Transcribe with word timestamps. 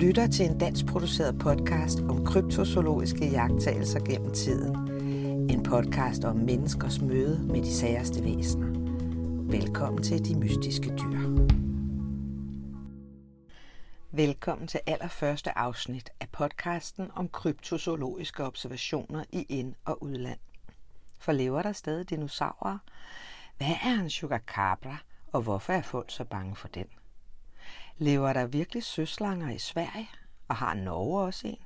lytter 0.00 0.26
til 0.26 0.46
en 0.46 0.58
dansk 0.58 0.86
produceret 0.86 1.38
podcast 1.38 2.00
om 2.00 2.24
kryptozoologiske 2.24 3.30
jagttagelser 3.30 4.00
gennem 4.00 4.34
tiden. 4.34 4.76
En 5.50 5.62
podcast 5.62 6.24
om 6.24 6.36
menneskers 6.36 7.00
møde 7.00 7.46
med 7.46 7.62
de 7.62 7.74
særste 7.74 8.24
væsener. 8.24 8.66
Velkommen 9.50 10.02
til 10.02 10.24
De 10.24 10.38
Mystiske 10.38 10.88
Dyr. 10.88 11.46
Velkommen 14.10 14.68
til 14.68 14.80
allerførste 14.86 15.58
afsnit 15.58 16.10
af 16.20 16.28
podcasten 16.32 17.10
om 17.14 17.28
kryptozoologiske 17.28 18.44
observationer 18.44 19.24
i 19.32 19.46
ind- 19.48 19.74
og 19.84 20.02
udland. 20.02 20.38
For 21.18 21.32
lever 21.32 21.62
der 21.62 21.72
stadig 21.72 22.10
dinosaurer? 22.10 22.78
Hvad 23.56 23.74
er 23.84 24.00
en 24.00 24.10
chupacabra, 24.10 24.96
og 25.32 25.42
hvorfor 25.42 25.72
er 25.72 25.82
folk 25.82 26.10
så 26.10 26.24
bange 26.24 26.56
for 26.56 26.68
den? 26.68 26.86
Lever 28.00 28.32
der 28.32 28.46
virkelig 28.46 28.84
søslanger 28.84 29.50
i 29.50 29.58
Sverige, 29.58 30.08
og 30.48 30.56
har 30.56 30.74
Norge 30.74 31.20
også 31.20 31.48
en? 31.48 31.58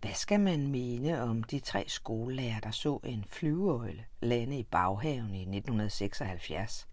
Hvad 0.00 0.14
skal 0.14 0.40
man 0.40 0.66
mene 0.66 1.22
om 1.22 1.42
de 1.42 1.60
tre 1.60 1.84
skolelærer, 1.88 2.60
der 2.60 2.70
så 2.70 3.00
en 3.04 3.24
flyveøgle 3.24 4.04
lande 4.20 4.58
i 4.58 4.62
baghaven 4.62 5.34
i 5.34 5.40
1976? 5.40 6.88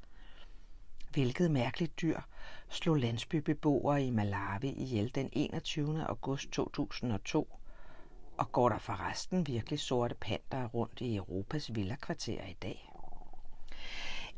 Hvilket 1.12 1.52
mærkeligt 1.52 2.02
dyr 2.02 2.20
slog 2.70 2.96
landsbybeboere 2.96 4.04
i 4.04 4.10
Malawi 4.10 4.70
ihjel 4.70 5.16
den 5.16 5.30
21. 5.34 6.08
august 6.08 6.52
2002? 6.52 7.60
Og 8.38 8.52
går 8.52 8.70
der 8.70 8.78
forresten 8.78 9.48
virkelig 9.48 9.80
sorte 9.80 10.16
panter 10.16 10.66
rundt 10.68 11.02
i 11.02 11.16
Europas 11.16 11.76
villakvarterer 11.76 12.48
i 12.48 12.58
dag? 12.62 12.91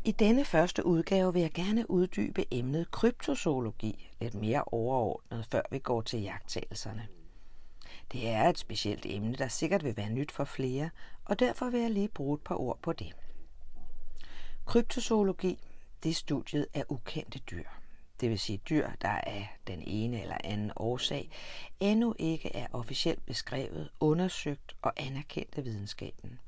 I 0.05 0.11
denne 0.11 0.45
første 0.45 0.85
udgave 0.85 1.33
vil 1.33 1.41
jeg 1.41 1.51
gerne 1.51 1.91
uddybe 1.91 2.45
emnet 2.51 2.91
kryptozoologi 2.91 4.11
lidt 4.21 4.33
mere 4.33 4.63
overordnet, 4.63 5.45
før 5.45 5.61
vi 5.71 5.79
går 5.79 6.01
til 6.01 6.21
jagttagelserne. 6.21 7.07
Det 8.11 8.29
er 8.29 8.49
et 8.49 8.57
specielt 8.57 9.05
emne, 9.05 9.35
der 9.35 9.47
sikkert 9.47 9.83
vil 9.83 9.97
være 9.97 10.09
nyt 10.09 10.31
for 10.31 10.43
flere, 10.43 10.89
og 11.25 11.39
derfor 11.39 11.69
vil 11.69 11.81
jeg 11.81 11.91
lige 11.91 12.07
bruge 12.07 12.35
et 12.35 12.41
par 12.41 12.55
ord 12.55 12.79
på 12.81 12.93
det. 12.93 13.13
Kryptozoologi, 14.65 15.59
det 16.03 16.09
er 16.09 16.13
studiet 16.13 16.67
af 16.73 16.83
ukendte 16.89 17.39
dyr. 17.39 17.67
Det 18.21 18.29
vil 18.29 18.39
sige 18.39 18.61
dyr, 18.69 18.89
der 19.01 19.09
af 19.09 19.57
den 19.67 19.81
ene 19.81 20.21
eller 20.21 20.37
anden 20.43 20.71
årsag 20.75 21.29
endnu 21.79 22.15
ikke 22.19 22.55
er 22.55 22.67
officielt 22.73 23.25
beskrevet, 23.25 23.89
undersøgt 23.99 24.75
og 24.81 24.93
anerkendt 24.97 25.57
af 25.57 25.65
videnskaben. 25.65 26.39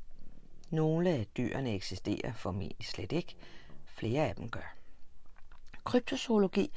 Nogle 0.75 1.09
af 1.09 1.27
dyrene 1.37 1.73
eksisterer 1.73 2.33
formentlig 2.33 2.87
slet 2.87 3.11
ikke. 3.11 3.35
Flere 3.85 4.27
af 4.27 4.35
dem 4.35 4.49
gør. 4.49 4.75
Kryptozoologi 5.83 6.71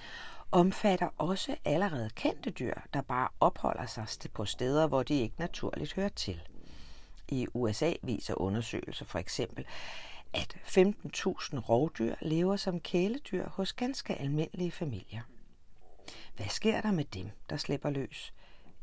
omfatter 0.53 1.09
også 1.19 1.57
allerede 1.65 2.11
kendte 2.11 2.51
dyr, 2.51 2.75
der 2.95 3.01
bare 3.01 3.29
opholder 3.41 3.87
sig 3.87 4.31
på 4.31 4.45
steder, 4.45 4.87
hvor 4.87 5.03
de 5.03 5.21
ikke 5.21 5.35
naturligt 5.39 5.95
hører 5.95 6.09
til. 6.09 6.41
I 7.29 7.47
USA 7.55 7.93
viser 8.03 8.41
undersøgelser 8.41 9.05
for 9.05 9.19
eksempel, 9.19 9.67
at 10.33 10.57
15.000 10.63 11.59
rovdyr 11.59 12.15
lever 12.21 12.57
som 12.57 12.81
kæledyr 12.81 13.49
hos 13.49 13.73
ganske 13.73 14.15
almindelige 14.15 14.71
familier. 14.71 15.23
Hvad 16.37 16.49
sker 16.49 16.81
der 16.81 16.93
med 16.93 17.05
dem, 17.05 17.31
der 17.51 17.57
slipper 17.57 17.91
løs? 17.91 18.35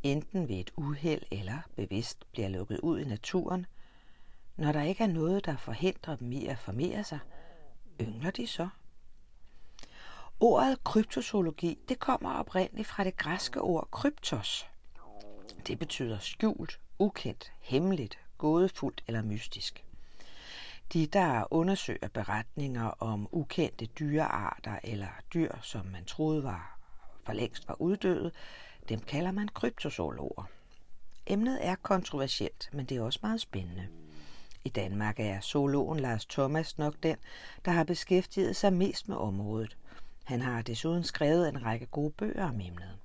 Enten 0.04 0.48
ved 0.48 0.56
et 0.56 0.72
uheld 0.76 1.24
eller 1.32 1.60
bevidst 1.76 2.26
bliver 2.32 2.50
lukket 2.50 2.80
ud 2.80 3.00
i 3.00 3.06
naturen, 3.06 3.66
når 4.58 4.72
der 4.72 4.81
ikke 4.81 5.03
er 5.03 5.08
noget, 5.08 5.45
der 5.45 5.58
forhindrer 5.58 6.16
dem 6.16 6.31
i 6.31 6.45
at 6.45 6.58
formere 6.58 7.03
sig, 7.03 7.20
yngler 8.02 8.31
de 8.31 8.48
så? 8.48 8.70
Ordet 10.39 10.84
kryptozoologi, 10.84 11.80
det 11.89 12.00
kommer 12.00 12.34
oprindeligt 12.34 12.88
fra 12.88 13.03
det 13.03 13.17
græske 13.17 13.62
ord 13.62 13.88
kryptos. 13.91 14.68
Det 15.68 15.80
betyder 15.80 16.19
skjult, 16.19 16.80
ukendt, 17.00 17.53
hemmeligt, 17.59 18.19
gådefuldt 18.38 19.03
eller 19.07 19.22
mystisk. 19.22 19.85
De, 20.94 21.07
der 21.07 21.53
undersøger 21.53 22.07
beretninger 22.07 22.85
om 22.85 23.28
ukendte 23.31 23.85
dyrearter 23.85 24.80
eller 24.84 25.09
dyr, 25.34 25.51
som 25.62 25.85
man 25.85 26.06
troede 26.06 26.44
var 26.44 26.75
for 27.25 27.34
længst 27.34 27.68
var 27.68 27.81
uddøde, 27.81 28.31
dem 28.90 29.00
kalder 29.00 29.31
man 29.31 29.47
kryptozoologer. 29.47 30.50
Emnet 31.28 31.68
er 31.68 31.75
kontroversielt, 31.75 32.69
men 32.74 32.85
det 32.85 32.97
er 32.97 33.01
også 33.01 33.19
meget 33.24 33.41
spændende. 33.41 33.88
I 34.66 34.70
Danmark 34.70 35.20
er 35.20 35.42
zoologen 35.42 36.00
Lars 36.00 36.26
Thomas 36.26 36.78
nok 36.78 36.94
den, 37.03 37.18
der 37.66 37.72
har 37.72 37.84
beskæftiget 37.84 38.56
sig 38.56 38.74
mest 38.74 39.09
med 39.09 39.16
området. 39.18 39.78
Han 40.24 40.42
har 40.42 40.62
desuden 40.62 41.03
skrevet 41.03 41.50
en 41.50 41.66
række 41.66 41.86
gode 41.86 42.12
bøger 42.12 42.50
om 42.50 42.62
emnet. 42.62 42.98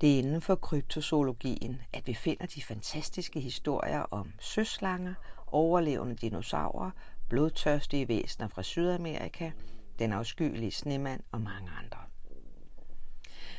Det 0.00 0.14
er 0.14 0.18
inden 0.18 0.40
for 0.40 0.54
kryptozoologien, 0.54 1.80
at 1.92 2.06
vi 2.06 2.14
finder 2.14 2.46
de 2.46 2.62
fantastiske 2.62 3.40
historier 3.40 4.00
om 4.00 4.32
søslanger, 4.40 5.14
overlevende 5.46 6.14
dinosaurer, 6.14 6.90
blodtørstige 7.28 8.08
væsener 8.08 8.48
fra 8.48 8.62
Sydamerika, 8.62 9.50
den 9.98 10.12
afskyelige 10.12 10.70
snemand 10.70 11.20
og 11.32 11.40
mange 11.40 11.70
andre. 11.84 11.98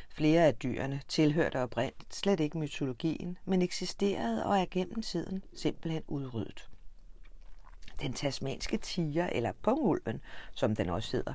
Flere 0.08 0.46
af 0.46 0.54
dyrene 0.54 1.00
tilhørte 1.08 1.62
oprindeligt 1.62 2.14
slet 2.14 2.40
ikke 2.40 2.58
mytologien, 2.58 3.38
men 3.44 3.62
eksisterede 3.62 4.46
og 4.46 4.58
er 4.58 4.66
gennem 4.70 5.02
tiden 5.02 5.42
simpelthen 5.54 6.02
udryddet. 6.08 6.68
Den 8.00 8.12
tasmanske 8.12 8.76
tiger, 8.76 9.26
eller 9.26 9.52
pungulven, 9.62 10.20
som 10.52 10.76
den 10.76 10.88
også 10.88 11.16
hedder, 11.16 11.34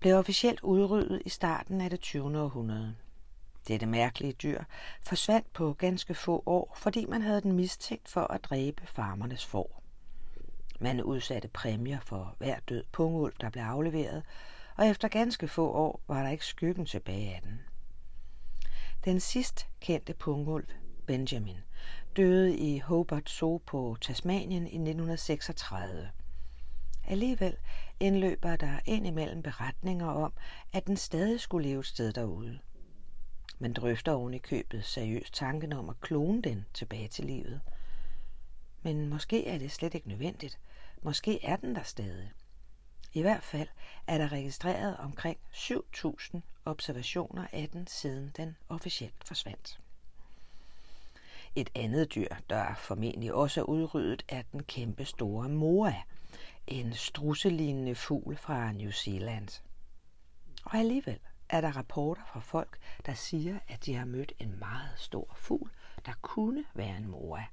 blev 0.00 0.16
officielt 0.16 0.60
udryddet 0.60 1.22
i 1.24 1.28
starten 1.28 1.80
af 1.80 1.90
det 1.90 2.00
20. 2.00 2.40
århundrede. 2.40 2.94
Dette 3.68 3.86
mærkelige 3.86 4.32
dyr 4.32 4.62
forsvandt 5.02 5.52
på 5.52 5.72
ganske 5.72 6.14
få 6.14 6.42
år, 6.46 6.76
fordi 6.76 7.04
man 7.06 7.22
havde 7.22 7.40
den 7.40 7.52
mistænkt 7.52 8.08
for 8.08 8.20
at 8.20 8.44
dræbe 8.44 8.86
farmernes 8.86 9.46
får. 9.46 9.82
Man 10.80 11.02
udsatte 11.02 11.48
præmier 11.48 12.00
for 12.00 12.34
hver 12.38 12.58
død 12.68 12.84
pungulv, 12.92 13.34
der 13.40 13.50
blev 13.50 13.62
afleveret, 13.62 14.22
og 14.76 14.86
efter 14.86 15.08
ganske 15.08 15.48
få 15.48 15.70
år 15.70 16.00
var 16.08 16.22
der 16.22 16.30
ikke 16.30 16.46
skyggen 16.46 16.86
tilbage 16.86 17.34
af 17.34 17.40
den. 17.42 17.60
Den 19.04 19.20
sidst 19.20 19.68
kendte 19.80 20.14
pungulv, 20.14 20.66
Benjamin, 21.06 21.58
døde 22.16 22.56
i 22.56 22.78
Hobart 22.78 23.30
Zoo 23.30 23.62
på 23.66 23.96
Tasmanien 24.00 24.62
i 24.62 24.76
1936. 24.76 26.10
Alligevel 27.08 27.56
indløber 28.00 28.56
der 28.56 28.78
indimellem 28.86 29.42
beretninger 29.42 30.06
om, 30.06 30.32
at 30.72 30.86
den 30.86 30.96
stadig 30.96 31.40
skulle 31.40 31.68
leve 31.68 31.80
et 31.80 31.86
sted 31.86 32.12
derude. 32.12 32.58
Man 33.58 33.72
drøfter 33.72 34.12
oven 34.12 34.34
i 34.34 34.38
købet 34.38 34.84
seriøst 34.84 35.34
tanken 35.34 35.72
om 35.72 35.88
at 35.88 36.00
klone 36.00 36.42
den 36.42 36.66
tilbage 36.74 37.08
til 37.08 37.24
livet. 37.24 37.60
Men 38.82 39.08
måske 39.08 39.46
er 39.46 39.58
det 39.58 39.72
slet 39.72 39.94
ikke 39.94 40.08
nødvendigt. 40.08 40.58
Måske 41.02 41.44
er 41.44 41.56
den 41.56 41.74
der 41.74 41.82
stadig. 41.82 42.32
I 43.12 43.22
hvert 43.22 43.44
fald 43.44 43.68
er 44.06 44.18
der 44.18 44.32
registreret 44.32 44.96
omkring 44.96 45.38
7.000 45.52 46.40
observationer 46.64 47.46
af 47.52 47.68
den, 47.72 47.86
siden 47.86 48.32
den 48.36 48.56
officielt 48.68 49.24
forsvandt. 49.24 49.80
Et 51.58 51.70
andet 51.74 52.14
dyr, 52.14 52.28
der 52.50 52.74
formentlig 52.74 53.34
også 53.34 53.60
er 53.60 53.64
udryddet, 53.64 54.24
er 54.28 54.42
den 54.52 54.62
kæmpe 54.62 55.04
store 55.04 55.48
moa, 55.48 55.94
en 56.66 56.92
strusselignende 56.92 57.94
fugl 57.94 58.36
fra 58.36 58.72
New 58.72 58.90
Zealand. 58.90 59.62
Og 60.64 60.74
alligevel 60.74 61.18
er 61.48 61.60
der 61.60 61.76
rapporter 61.76 62.22
fra 62.32 62.40
folk, 62.40 62.78
der 63.06 63.14
siger, 63.14 63.58
at 63.68 63.86
de 63.86 63.94
har 63.94 64.04
mødt 64.04 64.32
en 64.38 64.58
meget 64.58 64.90
stor 64.96 65.34
fugl, 65.36 65.70
der 66.06 66.12
kunne 66.22 66.64
være 66.74 66.96
en 66.96 67.08
moa. 67.08 67.44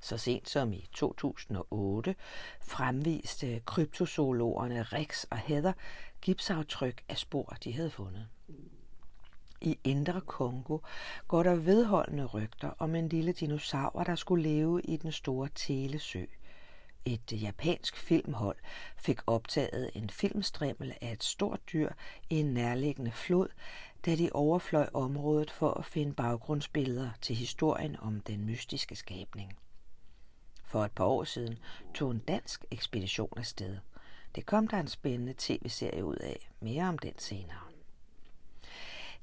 Så 0.00 0.18
sent 0.18 0.48
som 0.48 0.72
i 0.72 0.88
2008 0.92 2.14
fremviste 2.60 3.60
kryptozoologerne 3.66 4.82
Rex 4.82 5.24
og 5.24 5.38
Heather 5.38 5.72
gipsaftryk 6.20 7.04
af 7.08 7.18
spor, 7.18 7.56
de 7.64 7.72
havde 7.72 7.90
fundet. 7.90 8.28
I 9.66 9.78
Indre 9.84 10.20
Kongo 10.20 10.78
går 11.28 11.42
der 11.42 11.54
vedholdende 11.54 12.24
rygter 12.24 12.70
om 12.78 12.94
en 12.94 13.08
lille 13.08 13.32
dinosaur, 13.32 14.04
der 14.04 14.14
skulle 14.14 14.42
leve 14.42 14.82
i 14.82 14.96
den 14.96 15.12
store 15.12 15.48
Telesø. 15.54 16.24
Et 17.04 17.42
japansk 17.42 17.96
filmhold 17.96 18.56
fik 18.96 19.20
optaget 19.26 19.90
en 19.94 20.10
filmstrimmel 20.10 20.94
af 21.00 21.12
et 21.12 21.24
stort 21.24 21.60
dyr 21.72 21.90
i 22.30 22.40
en 22.40 22.46
nærliggende 22.46 23.10
flod, 23.10 23.48
da 24.06 24.16
de 24.16 24.30
overfløj 24.32 24.88
området 24.94 25.50
for 25.50 25.70
at 25.70 25.84
finde 25.84 26.14
baggrundsbilleder 26.14 27.10
til 27.20 27.36
historien 27.36 27.96
om 28.00 28.20
den 28.20 28.44
mystiske 28.44 28.96
skabning. 28.96 29.52
For 30.64 30.84
et 30.84 30.92
par 30.92 31.04
år 31.04 31.24
siden 31.24 31.58
tog 31.94 32.10
en 32.10 32.18
dansk 32.18 32.64
ekspedition 32.70 33.32
afsted. 33.36 33.76
Det 34.34 34.46
kom 34.46 34.68
der 34.68 34.80
en 34.80 34.88
spændende 34.88 35.34
tv-serie 35.38 36.04
ud 36.04 36.16
af. 36.16 36.50
Mere 36.60 36.88
om 36.88 36.98
den 36.98 37.18
senere. 37.18 37.65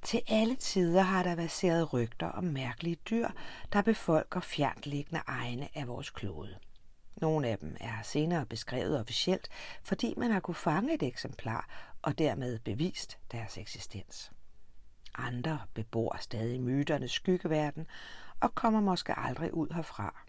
Til 0.03 0.21
alle 0.27 0.55
tider 0.55 1.01
har 1.01 1.23
der 1.23 1.35
været 1.35 1.93
rygter 1.93 2.27
om 2.27 2.43
mærkelige 2.43 2.95
dyr, 2.95 3.27
der 3.73 3.81
befolker 3.81 4.39
fjerntliggende 4.39 5.21
egne 5.27 5.69
af 5.75 5.87
vores 5.87 6.09
klode. 6.09 6.59
Nogle 7.15 7.47
af 7.47 7.57
dem 7.57 7.77
er 7.79 8.01
senere 8.03 8.45
beskrevet 8.45 8.99
officielt, 8.99 9.49
fordi 9.83 10.13
man 10.17 10.31
har 10.31 10.39
kunne 10.39 10.55
fange 10.55 10.93
et 10.93 11.03
eksemplar 11.03 11.69
og 12.01 12.17
dermed 12.17 12.59
bevist 12.59 13.17
deres 13.31 13.57
eksistens. 13.57 14.31
Andre 15.15 15.59
bebor 15.73 16.17
stadig 16.19 16.61
myternes 16.61 17.11
skyggeverden 17.11 17.87
og 18.39 18.55
kommer 18.55 18.81
måske 18.81 19.19
aldrig 19.19 19.53
ud 19.53 19.67
herfra. 19.73 20.23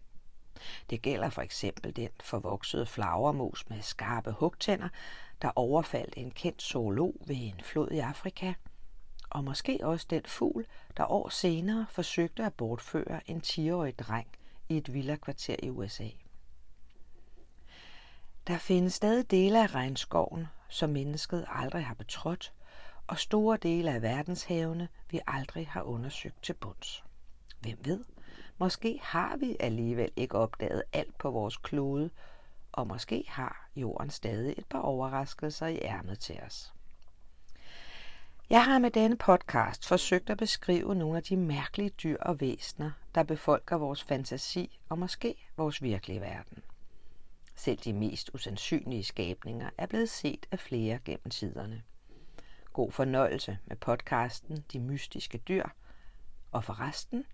Det 0.90 1.02
gælder 1.02 1.30
for 1.30 1.42
eksempel 1.42 1.96
den 1.96 2.10
forvoksede 2.20 2.86
flagermus 2.86 3.68
med 3.68 3.82
skarpe 3.82 4.32
hugtænder, 4.32 4.88
der 5.42 5.50
overfaldt 5.56 6.14
en 6.16 6.30
kendt 6.30 6.62
zoolog 6.62 7.14
ved 7.26 7.36
en 7.36 7.60
flod 7.62 7.90
i 7.90 7.98
Afrika, 7.98 8.52
og 9.34 9.44
måske 9.44 9.78
også 9.82 10.06
den 10.10 10.22
fugl, 10.26 10.66
der 10.96 11.12
år 11.12 11.28
senere 11.28 11.86
forsøgte 11.90 12.44
at 12.44 12.54
bortføre 12.54 13.31
en 13.31 13.42
10-årig 13.46 13.98
dreng 13.98 14.26
i 14.69 14.76
et 14.76 14.94
villakvarter 14.94 15.56
i 15.62 15.70
USA. 15.70 16.08
Der 18.46 18.58
findes 18.58 18.94
stadig 18.94 19.31
dele 19.31 19.62
af 19.62 19.75
regnskoven, 19.75 20.46
som 20.69 20.90
mennesket 20.90 21.46
aldrig 21.48 21.86
har 21.86 21.94
betrådt, 21.94 22.52
og 23.06 23.19
store 23.19 23.56
dele 23.56 23.92
af 23.92 24.02
verdenshavene, 24.02 24.88
vi 25.10 25.20
aldrig 25.26 25.69
har 25.69 25.82
undersøgt 25.82 26.42
til 26.42 26.52
bunds. 26.52 27.04
Hvem 27.60 27.78
ved? 27.84 28.04
Måske 28.58 29.00
har 29.02 29.36
vi 29.36 29.56
alligevel 29.60 30.10
ikke 30.16 30.38
opdaget 30.38 30.82
alt 30.92 31.19
på 31.19 31.31
vores 31.31 31.56
klode, 31.56 32.10
og 32.72 32.86
måske 32.86 33.25
har 33.28 33.69
jorden 33.76 34.10
stadig 34.10 34.54
et 34.58 34.66
par 34.66 34.81
overraskelser 34.81 35.66
i 35.66 35.78
ærmet 35.82 36.19
til 36.19 36.40
os. 36.46 36.75
Jeg 38.50 38.64
har 38.64 38.79
med 38.79 38.91
denne 38.91 39.17
podcast 39.17 39.87
forsøgt 39.87 40.31
at 40.31 40.38
beskrive 40.38 40.94
nogle 40.94 41.17
af 41.17 41.23
de 41.23 41.37
mærkelige 41.37 41.91
dyr 41.91 42.17
og 42.20 42.41
væsener, 42.41 42.91
der 43.14 43.23
befolker 43.23 43.76
vores 43.76 44.02
fantasi 44.02 44.79
og 44.88 44.99
måske 44.99 45.46
vores 45.56 45.82
virkelige 45.82 46.20
verden. 46.20 46.62
Selv 47.55 47.79
de 47.79 47.93
mest 47.93 48.31
usandsynlige 48.35 49.05
skabninger 49.05 49.70
er 49.79 49.87
blevet 49.87 50.11
set 50.11 50.46
af 50.50 50.58
flere 50.58 50.99
gennem 51.05 51.31
tiderne. 51.31 51.82
God 52.73 52.93
fornøjelse 52.93 53.58
med 53.67 53.76
podcasten 53.76 54.64
De 54.73 54.81
Mystiske 54.81 55.38
Dyr. 55.38 55.64
Og 56.52 56.64
forresten, 56.64 57.25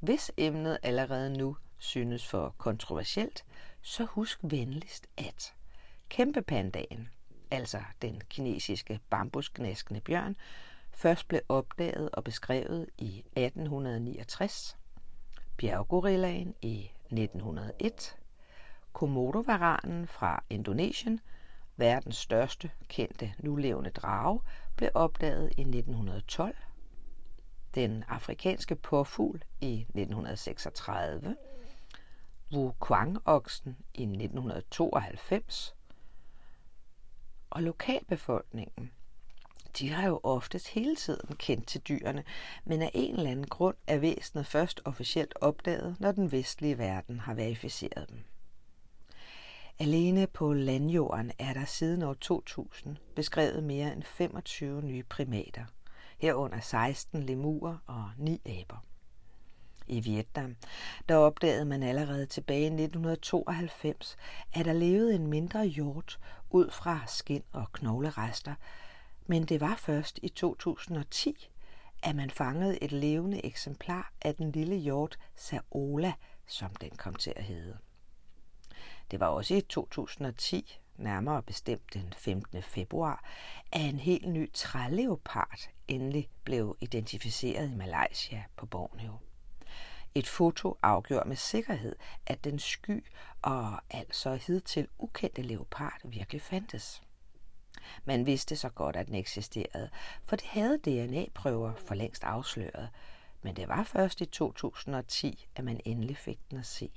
hvis 0.00 0.32
emnet 0.36 0.78
allerede 0.82 1.30
nu 1.30 1.56
synes 1.78 2.26
for 2.26 2.54
kontroversielt, 2.58 3.44
så 3.82 4.04
husk 4.04 4.38
venligst 4.42 5.06
at 5.16 5.54
kæmpepandaen, 6.08 7.08
altså 7.50 7.80
den 8.02 8.22
kinesiske 8.28 9.00
bambusknæskende 9.10 10.00
bjørn, 10.00 10.36
først 10.92 11.28
blev 11.28 11.40
opdaget 11.48 12.10
og 12.12 12.24
beskrevet 12.24 12.86
i 12.98 13.18
1869, 13.18 14.76
bjerggorillaen 15.56 16.54
i 16.62 16.90
1901, 17.04 18.16
komodovaranen 18.92 20.06
fra 20.06 20.42
Indonesien, 20.50 21.20
verdens 21.76 22.16
største 22.16 22.70
kendte 22.88 23.34
nulevende 23.38 23.90
drage, 23.90 24.40
blev 24.76 24.90
opdaget 24.94 25.52
i 25.56 25.60
1912, 25.60 26.56
den 27.74 28.04
afrikanske 28.08 28.76
påfugl 28.76 29.42
i 29.60 29.80
1936, 29.80 31.36
Wukwang-oksen 32.52 33.76
i 33.94 34.02
1992, 34.02 35.74
og 37.50 37.62
lokalbefolkningen, 37.62 38.90
de 39.78 39.88
har 39.90 40.08
jo 40.08 40.20
oftest 40.22 40.68
hele 40.68 40.96
tiden 40.96 41.36
kendt 41.36 41.66
til 41.66 41.80
dyrene, 41.80 42.24
men 42.64 42.82
af 42.82 42.90
en 42.94 43.14
eller 43.14 43.30
anden 43.30 43.46
grund 43.46 43.76
er 43.86 43.98
væsenet 43.98 44.46
først 44.46 44.80
officielt 44.84 45.34
opdaget, 45.40 45.96
når 46.00 46.12
den 46.12 46.32
vestlige 46.32 46.78
verden 46.78 47.20
har 47.20 47.34
verificeret 47.34 48.08
dem. 48.08 48.24
Alene 49.78 50.26
på 50.26 50.52
landjorden 50.52 51.32
er 51.38 51.52
der 51.52 51.64
siden 51.64 52.02
år 52.02 52.14
2000 52.14 52.96
beskrevet 53.16 53.64
mere 53.64 53.92
end 53.92 54.02
25 54.02 54.82
nye 54.82 55.02
primater, 55.02 55.64
herunder 56.18 56.60
16 56.60 57.22
lemurer 57.22 57.76
og 57.86 58.10
9 58.18 58.40
aber. 58.46 58.84
I 59.86 60.00
Vietnam, 60.00 60.56
der 61.08 61.16
opdagede 61.16 61.64
man 61.64 61.82
allerede 61.82 62.26
tilbage 62.26 62.60
i 62.60 62.64
1992, 62.64 64.16
at 64.52 64.64
der 64.64 64.72
levede 64.72 65.14
en 65.14 65.26
mindre 65.26 65.66
hjort 65.66 66.18
ud 66.50 66.70
fra 66.70 67.00
skin 67.06 67.42
og 67.52 67.72
knoglerester, 67.72 68.54
men 69.26 69.44
det 69.44 69.60
var 69.60 69.76
først 69.76 70.18
i 70.22 70.28
2010, 70.28 71.50
at 72.02 72.16
man 72.16 72.30
fangede 72.30 72.82
et 72.82 72.92
levende 72.92 73.44
eksemplar 73.44 74.12
af 74.22 74.34
den 74.34 74.52
lille 74.52 74.76
hjort 74.76 75.18
Saola, 75.36 76.12
som 76.46 76.70
den 76.74 76.90
kom 76.90 77.14
til 77.14 77.32
at 77.36 77.44
hedde. 77.44 77.78
Det 79.10 79.20
var 79.20 79.26
også 79.26 79.54
i 79.54 79.60
2010, 79.60 80.78
nærmere 80.96 81.42
bestemt 81.42 81.94
den 81.94 82.12
15. 82.16 82.62
februar, 82.62 83.24
at 83.72 83.80
en 83.80 83.98
helt 83.98 84.28
ny 84.28 84.52
træleopard 84.52 85.68
endelig 85.88 86.30
blev 86.44 86.76
identificeret 86.80 87.70
i 87.70 87.74
Malaysia 87.74 88.44
på 88.56 88.66
Borneo. 88.66 89.18
Et 90.14 90.28
foto 90.28 90.78
afgjorde 90.82 91.28
med 91.28 91.36
sikkerhed, 91.36 91.96
at 92.26 92.44
den 92.44 92.58
sky 92.58 93.04
og 93.42 93.80
altså 93.90 94.34
hidtil 94.34 94.88
ukendte 94.98 95.42
leopard 95.42 96.00
virkelig 96.04 96.42
fandtes. 96.42 97.02
Man 98.04 98.26
vidste 98.26 98.56
så 98.56 98.68
godt, 98.68 98.96
at 98.96 99.06
den 99.06 99.14
eksisterede, 99.14 99.90
for 100.24 100.36
det 100.36 100.46
havde 100.46 100.78
DNA-prøver 100.78 101.74
for 101.74 101.94
længst 101.94 102.24
afsløret, 102.24 102.88
men 103.42 103.56
det 103.56 103.68
var 103.68 103.82
først 103.82 104.20
i 104.20 104.26
2010, 104.26 105.48
at 105.56 105.64
man 105.64 105.80
endelig 105.84 106.16
fik 106.16 106.38
den 106.50 106.58
at 106.58 106.66
se. 106.66 106.90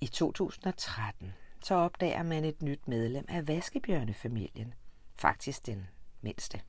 I 0.00 0.06
2013 0.06 1.34
så 1.62 1.74
opdager 1.74 2.22
man 2.22 2.44
et 2.44 2.62
nyt 2.62 2.88
medlem 2.88 3.24
af 3.28 3.48
vaskebjørnefamilien, 3.48 4.74
faktisk 5.16 5.66
den 5.66 5.88
mindste. 6.20 6.60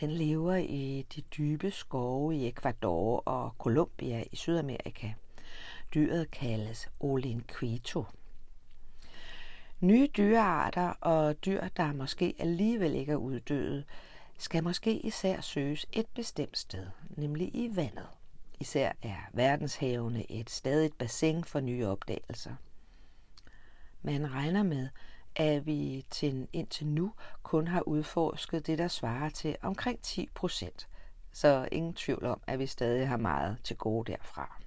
Den 0.00 0.10
lever 0.10 0.54
i 0.54 1.06
de 1.14 1.20
dybe 1.20 1.70
skove 1.70 2.36
i 2.36 2.48
Ecuador 2.48 3.22
og 3.26 3.54
Colombia 3.58 4.24
i 4.32 4.36
Sydamerika. 4.36 5.12
Dyret 5.94 6.30
kaldes 6.30 6.88
Olinquito. 7.00 8.04
Nye 9.80 10.08
dyrearter 10.16 10.88
og 10.88 11.44
dyr, 11.44 11.68
der 11.76 11.92
måske 11.92 12.34
alligevel 12.38 12.94
ikke 12.94 13.12
er 13.12 13.16
uddøde, 13.16 13.84
skal 14.38 14.64
måske 14.64 14.98
især 14.98 15.40
søges 15.40 15.86
et 15.92 16.06
bestemt 16.06 16.58
sted, 16.58 16.86
nemlig 17.16 17.54
i 17.54 17.76
vandet. 17.76 18.06
Især 18.60 18.92
er 19.02 19.16
verdenshavene 19.32 20.30
et 20.32 20.50
stadigt 20.50 20.98
bassin 20.98 21.44
for 21.44 21.60
nye 21.60 21.86
opdagelser. 21.86 22.54
Man 24.02 24.32
regner 24.32 24.62
med, 24.62 24.88
at 25.36 25.66
vi 25.66 26.06
til, 26.10 26.48
indtil 26.52 26.86
nu 26.86 27.12
kun 27.42 27.68
har 27.68 27.80
udforsket 27.80 28.66
det, 28.66 28.78
der 28.78 28.88
svarer 28.88 29.28
til 29.28 29.56
omkring 29.62 30.00
10 30.00 30.28
procent. 30.34 30.88
Så 31.32 31.68
ingen 31.72 31.94
tvivl 31.94 32.24
om, 32.24 32.40
at 32.46 32.58
vi 32.58 32.66
stadig 32.66 33.08
har 33.08 33.16
meget 33.16 33.56
til 33.64 33.76
gode 33.76 34.12
derfra. 34.12 34.60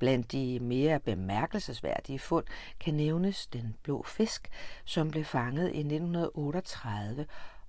Blandt 0.00 0.32
de 0.32 0.60
mere 0.60 1.00
bemærkelsesværdige 1.00 2.18
fund 2.18 2.46
kan 2.80 2.94
nævnes 2.94 3.46
den 3.46 3.76
blå 3.82 4.02
fisk, 4.02 4.48
som 4.84 5.10
blev 5.10 5.24
fanget 5.24 5.66
i 5.66 5.78
1938 5.78 7.26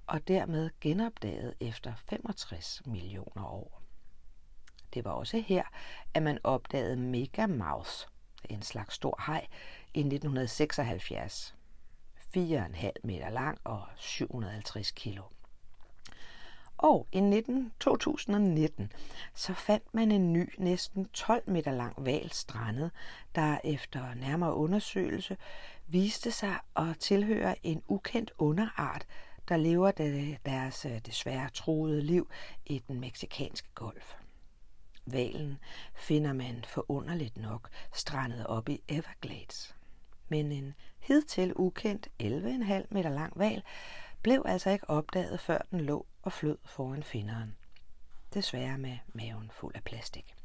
og 0.08 0.28
dermed 0.28 0.70
genopdaget 0.82 1.54
efter 1.60 1.94
65 1.96 2.82
millioner 2.86 3.46
år. 3.46 3.82
Det 4.94 5.06
var 5.06 5.12
også 5.12 5.44
her, 5.48 5.64
at 6.14 6.24
man 6.24 6.40
opdagede 6.44 6.96
Megamouth, 6.98 7.92
en 8.50 8.62
slags 8.62 8.96
stor 8.96 9.16
haj, 9.20 9.48
i 9.94 10.00
1976. 10.00 11.56
4,5 12.36 12.92
meter 13.04 13.30
lang 13.30 13.60
og 13.64 13.84
750 13.96 14.92
kilo. 14.92 15.24
Og 16.82 17.08
i 17.12 17.20
19, 17.20 17.72
2019 17.80 18.92
så 19.36 19.54
fandt 19.54 19.94
man 19.94 20.12
en 20.12 20.34
ny, 20.34 20.54
næsten 20.58 21.06
12 21.06 21.50
meter 21.50 21.72
lang 21.72 22.06
val 22.06 22.32
strandet, 22.32 22.92
der 23.36 23.58
efter 23.64 24.14
nærmere 24.14 24.54
undersøgelse 24.56 25.38
viste 25.88 26.32
sig 26.32 26.60
at 26.76 26.98
tilhøre 27.00 27.66
en 27.66 27.82
ukendt 27.88 28.32
underart, 28.38 29.06
der 29.50 29.58
lever 29.58 29.92
deres 30.46 30.86
øh, 30.86 31.00
desværre 31.06 31.50
troede 31.50 32.02
liv 32.02 32.30
i 32.66 32.80
den 32.88 33.00
meksikanske 33.00 33.70
golf. 33.76 34.14
Valen 35.06 35.58
finder 35.96 36.34
man 36.34 36.64
forunderligt 36.68 37.38
nok 37.38 37.70
strandet 37.94 38.48
op 38.48 38.70
i 38.70 38.82
Everglades 38.88 39.76
men 40.32 40.52
en 40.52 40.74
hidtil 41.00 41.54
ukendt 41.56 42.08
11,5 42.24 42.86
meter 42.90 43.10
lang 43.10 43.40
val 43.40 43.64
blev 44.22 44.44
altså 44.46 44.70
ikke 44.70 44.90
opdaget, 44.90 45.40
før 45.40 45.58
den 45.72 45.82
lå 45.82 46.06
og 46.24 46.34
flød 46.34 46.58
foran 46.66 47.04
finderen. 47.04 47.56
Desværre 48.34 48.78
med 48.78 48.98
maven 49.14 49.52
fuld 49.54 49.76
af 49.76 49.84
plastik. 49.84 50.36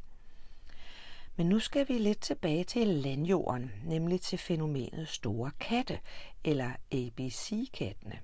Men 1.36 1.48
nu 1.48 1.58
skal 1.58 1.88
vi 1.88 1.98
lidt 1.98 2.20
tilbage 2.20 2.64
til 2.64 2.86
landjorden, 2.86 3.72
nemlig 3.84 4.20
til 4.20 4.38
fænomenet 4.38 5.08
store 5.08 5.50
katte, 5.60 6.00
eller 6.44 6.72
ABC-kattene. 6.92 8.20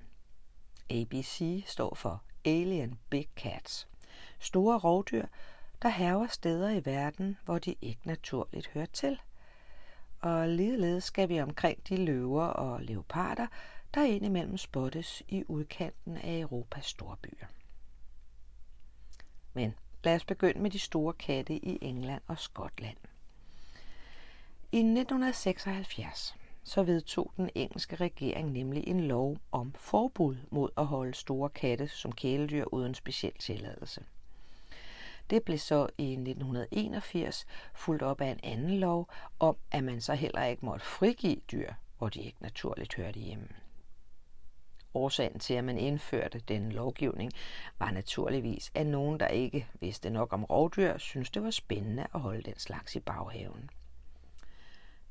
ABC 0.89 1.63
står 1.67 1.95
for 1.95 2.23
Alien 2.45 2.99
Big 3.09 3.29
Cats. 3.35 3.87
Store 4.39 4.79
rovdyr, 4.79 5.25
der 5.81 5.89
haver 5.89 6.27
steder 6.27 6.69
i 6.69 6.85
verden, 6.85 7.37
hvor 7.45 7.59
de 7.59 7.75
ikke 7.81 8.07
naturligt 8.07 8.67
hører 8.67 8.85
til– 8.85 9.19
og 10.23 10.49
ligeledes 10.49 11.03
skal 11.03 11.29
vi 11.29 11.41
omkring 11.41 11.89
de 11.89 12.05
løver 12.05 12.45
og 12.45 12.81
leoparder, 12.81 13.47
der 13.93 14.03
indimellem 14.03 14.57
spottes 14.57 15.23
i 15.27 15.43
udkanten 15.47 16.17
af 16.17 16.39
Europas 16.39 16.85
storbyer. 16.85 17.47
Men 19.53 19.73
lad 20.03 20.15
os 20.15 20.25
begynde 20.25 20.59
med 20.59 20.71
de 20.71 20.79
store 20.79 21.13
katte 21.13 21.65
i 21.65 21.77
England 21.81 22.21
og 22.27 22.39
Skotland. 22.39 22.97
I 24.71 24.77
1976 24.77 26.35
så 26.63 26.83
vedtog 26.83 27.31
den 27.37 27.49
engelske 27.55 27.95
regering 27.95 28.51
nemlig 28.51 28.87
en 28.87 29.01
lov 29.01 29.37
om 29.51 29.73
forbud 29.77 30.35
mod 30.49 30.69
at 30.77 30.85
holde 30.85 31.13
store 31.13 31.49
katte 31.49 31.87
som 31.87 32.11
kæledyr 32.11 32.65
uden 32.71 32.95
speciel 32.95 33.33
tilladelse. 33.39 34.05
Det 35.29 35.43
blev 35.43 35.57
så 35.57 35.87
i 35.97 36.11
1981 36.11 37.45
fuldt 37.73 38.01
op 38.01 38.21
af 38.21 38.27
en 38.27 38.39
anden 38.43 38.79
lov 38.79 39.09
om, 39.39 39.57
at 39.71 39.83
man 39.83 40.01
så 40.01 40.13
heller 40.13 40.43
ikke 40.43 40.65
måtte 40.65 40.85
frigive 40.85 41.41
dyr, 41.51 41.73
hvor 41.97 42.09
de 42.09 42.21
ikke 42.21 42.41
naturligt 42.41 42.95
hørte 42.95 43.19
hjemme. 43.19 43.47
Årsagen 44.93 45.39
til, 45.39 45.53
at 45.53 45.63
man 45.63 45.77
indførte 45.77 46.39
den 46.39 46.71
lovgivning, 46.71 47.31
var 47.79 47.91
naturligvis, 47.91 48.71
at 48.75 48.85
nogen, 48.85 49.19
der 49.19 49.27
ikke 49.27 49.67
vidste 49.79 50.09
nok 50.09 50.33
om 50.33 50.43
rovdyr, 50.43 50.97
syntes, 50.97 51.29
det 51.29 51.43
var 51.43 51.51
spændende 51.51 52.07
at 52.13 52.19
holde 52.19 52.41
den 52.41 52.59
slags 52.59 52.95
i 52.95 52.99
baghaven. 52.99 53.69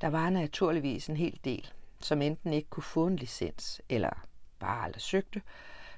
Der 0.01 0.09
var 0.09 0.31
naturligvis 0.31 1.09
en 1.09 1.17
hel 1.17 1.41
del, 1.45 1.73
som 2.01 2.23
enten 2.23 2.53
ikke 2.53 2.71
kunne 2.71 2.83
få 2.83 3.07
en 3.07 3.17
licens, 3.17 3.83
eller 3.89 4.27
bare 4.59 4.85
aldrig 4.85 5.03
søgte, 5.03 5.43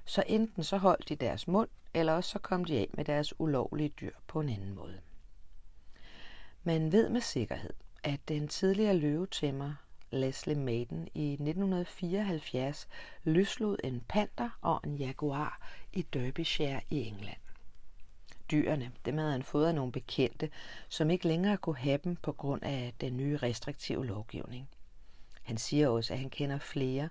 så 0.05 0.25
enten 0.27 0.65
så 0.65 0.77
holdt 0.77 1.09
de 1.09 1.17
deres 1.17 1.49
mund, 1.49 1.69
eller 1.95 2.13
også 2.13 2.31
så 2.31 2.39
kom 2.39 2.65
de 2.65 2.79
af 2.79 2.89
med 2.93 3.05
deres 3.05 3.41
ulovlige 3.41 3.89
dyr 3.89 4.15
på 4.27 4.41
en 4.41 4.49
anden 4.49 4.75
måde. 4.75 5.01
Man 6.63 6.93
ved 6.93 7.09
med 7.09 7.21
sikkerhed, 7.21 7.73
at 8.05 8.21
den 8.29 8.49
tidligere 8.49 8.95
løvetæmmer 8.95 9.75
Leslie 10.15 10.59
Maiden 10.59 11.09
i 11.15 11.33
1974 11.33 12.89
løslod 13.25 13.77
en 13.85 14.03
panter 14.09 14.59
og 14.61 14.81
en 14.85 14.97
jaguar 14.97 15.61
i 15.93 16.03
Derbyshire 16.03 16.81
i 16.91 17.07
England. 17.07 17.37
Dyrene, 18.51 18.93
dem 19.05 19.19
havde 19.19 19.33
han 19.33 19.43
fået 19.43 19.67
af 19.67 19.75
nogle 19.75 19.93
bekendte, 19.93 20.51
som 20.89 21.11
ikke 21.11 21.29
længere 21.29 21.57
kunne 21.57 21.77
have 21.77 21.99
dem 22.05 22.17
på 22.17 22.33
grund 22.33 22.63
af 22.63 22.95
den 23.01 23.17
nye 23.17 23.37
restriktive 23.37 24.07
lovgivning. 24.07 24.69
Han 25.43 25.59
siger 25.59 25.89
også, 25.89 26.13
at 26.13 26.19
han 26.19 26.31
kender 26.31 26.59
flere, 26.59 27.09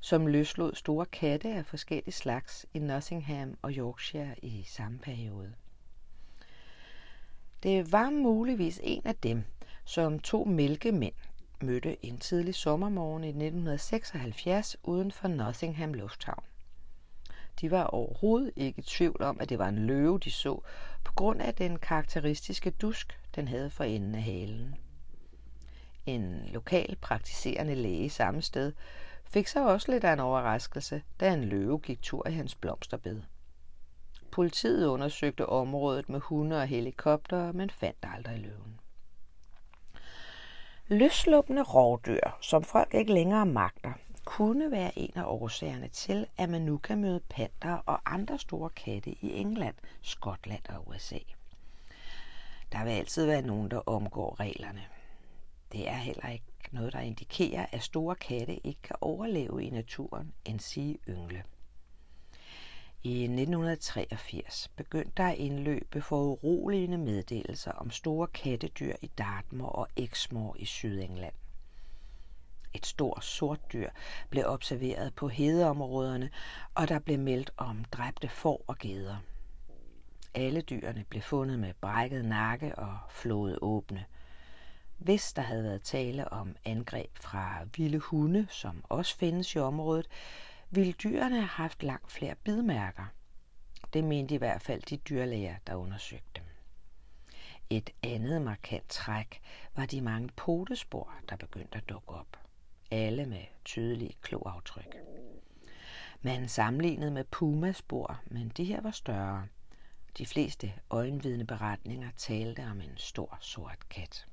som 0.00 0.26
løslod 0.26 0.74
store 0.74 1.06
katte 1.06 1.48
af 1.48 1.66
forskellige 1.66 2.12
slags 2.12 2.66
i 2.74 2.78
Nottingham 2.78 3.58
og 3.62 3.72
Yorkshire 3.72 4.34
i 4.42 4.62
samme 4.66 4.98
periode. 4.98 5.54
Det 7.62 7.92
var 7.92 8.10
muligvis 8.10 8.80
en 8.82 9.02
af 9.04 9.14
dem, 9.14 9.44
som 9.84 10.20
to 10.20 10.44
mælkemænd 10.44 11.14
mødte 11.62 12.06
en 12.06 12.18
tidlig 12.18 12.54
sommermorgen 12.54 13.24
i 13.24 13.28
1976 13.28 14.76
uden 14.82 15.12
for 15.12 15.28
Nottingham 15.28 15.94
Lufthavn. 15.94 16.44
De 17.60 17.70
var 17.70 17.84
overhovedet 17.84 18.52
ikke 18.56 18.78
i 18.78 18.82
tvivl 18.82 19.22
om, 19.22 19.36
at 19.40 19.48
det 19.48 19.58
var 19.58 19.68
en 19.68 19.86
løve, 19.86 20.18
de 20.18 20.30
så, 20.30 20.60
på 21.04 21.12
grund 21.12 21.42
af 21.42 21.54
den 21.54 21.78
karakteristiske 21.78 22.70
dusk, 22.70 23.18
den 23.34 23.48
havde 23.48 23.70
for 23.70 23.84
enden 23.84 24.14
af 24.14 24.22
halen. 24.22 24.74
En 26.06 26.48
lokal 26.52 26.96
praktiserende 26.96 27.74
læge 27.74 28.10
samme 28.10 28.42
sted 28.42 28.72
fik 29.24 29.46
så 29.46 29.68
også 29.68 29.92
lidt 29.92 30.04
af 30.04 30.12
en 30.12 30.20
overraskelse, 30.20 31.02
da 31.20 31.32
en 31.32 31.44
løve 31.44 31.78
gik 31.78 32.02
tur 32.02 32.28
i 32.28 32.32
hans 32.32 32.54
blomsterbed. 32.54 33.22
Politiet 34.30 34.86
undersøgte 34.86 35.46
området 35.46 36.08
med 36.08 36.20
hunde 36.20 36.60
og 36.60 36.66
helikoptere, 36.66 37.52
men 37.52 37.70
fandt 37.70 37.98
aldrig 38.02 38.38
løven. 38.38 38.81
Løsluppende 40.92 41.62
rovdyr, 41.62 42.20
som 42.40 42.64
folk 42.64 42.94
ikke 42.94 43.12
længere 43.12 43.46
magter, 43.46 43.92
kunne 44.24 44.70
være 44.70 44.98
en 44.98 45.12
af 45.14 45.24
årsagerne 45.24 45.88
til, 45.88 46.26
at 46.36 46.48
man 46.48 46.62
nu 46.62 46.78
kan 46.78 47.00
møde 47.00 47.20
panter 47.28 47.74
og 47.86 48.14
andre 48.14 48.38
store 48.38 48.70
katte 48.70 49.10
i 49.10 49.32
England, 49.32 49.74
Skotland 50.02 50.62
og 50.68 50.88
USA. 50.88 51.18
Der 52.72 52.84
vil 52.84 52.90
altid 52.90 53.26
være 53.26 53.42
nogen, 53.42 53.70
der 53.70 53.78
omgår 53.78 54.40
reglerne. 54.40 54.84
Det 55.72 55.88
er 55.88 55.96
heller 55.96 56.28
ikke 56.28 56.44
noget, 56.70 56.92
der 56.92 57.00
indikerer, 57.00 57.66
at 57.72 57.82
store 57.82 58.14
katte 58.14 58.66
ikke 58.66 58.82
kan 58.82 58.96
overleve 59.00 59.64
i 59.64 59.70
naturen, 59.70 60.32
end 60.44 60.60
sige 60.60 60.98
yngle. 61.08 61.42
I 63.04 63.22
1983 63.22 64.68
begyndte 64.76 65.12
der 65.16 65.28
at 65.28 65.38
indløbe 65.38 66.02
for 66.02 66.22
uroligende 66.22 66.98
meddelelser 66.98 67.72
om 67.72 67.90
store 67.90 68.26
kattedyr 68.26 68.94
i 69.02 69.10
Dartmoor 69.18 69.68
og 69.68 69.88
Exmoor 69.96 70.56
i 70.58 70.64
Sydengland. 70.64 71.34
Et 72.74 72.86
stort 72.86 73.24
sort 73.24 73.72
dyr 73.72 73.90
blev 74.30 74.44
observeret 74.46 75.14
på 75.14 75.28
hedeområderne, 75.28 76.30
og 76.74 76.88
der 76.88 76.98
blev 76.98 77.18
meldt 77.18 77.50
om 77.56 77.84
dræbte 77.84 78.28
får 78.28 78.64
og 78.66 78.78
geder. 78.78 79.16
Alle 80.34 80.60
dyrene 80.60 81.04
blev 81.08 81.22
fundet 81.22 81.58
med 81.58 81.72
brækket 81.80 82.24
nakke 82.24 82.74
og 82.78 82.98
flået 83.10 83.58
åbne. 83.62 84.04
Hvis 84.98 85.32
der 85.32 85.42
havde 85.42 85.64
været 85.64 85.82
tale 85.82 86.32
om 86.32 86.56
angreb 86.64 87.10
fra 87.18 87.58
vilde 87.76 87.98
hunde, 87.98 88.46
som 88.50 88.84
også 88.88 89.16
findes 89.16 89.54
i 89.54 89.58
området, 89.58 90.08
ville 90.74 90.92
dyrene 90.92 91.34
have 91.34 91.46
haft 91.46 91.82
langt 91.82 92.12
flere 92.12 92.34
bidmærker. 92.34 93.06
Det 93.92 94.04
mente 94.04 94.34
i 94.34 94.38
hvert 94.38 94.62
fald 94.62 94.82
de 94.82 94.96
dyrlæger, 94.96 95.56
der 95.66 95.74
undersøgte 95.74 96.30
dem. 96.36 96.44
Et 97.70 97.90
andet 98.02 98.42
markant 98.42 98.88
træk 98.88 99.40
var 99.76 99.86
de 99.86 100.00
mange 100.00 100.28
potespor, 100.36 101.14
der 101.28 101.36
begyndte 101.36 101.78
at 101.78 101.88
dukke 101.88 102.08
op. 102.08 102.36
Alle 102.90 103.26
med 103.26 103.44
tydelige 103.64 104.16
kloaftryk. 104.22 104.96
Man 106.22 106.48
sammenlignede 106.48 107.10
med 107.10 107.24
pumaspor, 107.24 108.20
men 108.26 108.48
de 108.48 108.64
her 108.64 108.80
var 108.80 108.90
større. 108.90 109.46
De 110.18 110.26
fleste 110.26 110.72
øjenvidende 110.90 111.46
beretninger 111.46 112.10
talte 112.16 112.64
om 112.70 112.80
en 112.80 112.96
stor 112.96 113.38
sort 113.40 113.88
kat. 113.88 114.26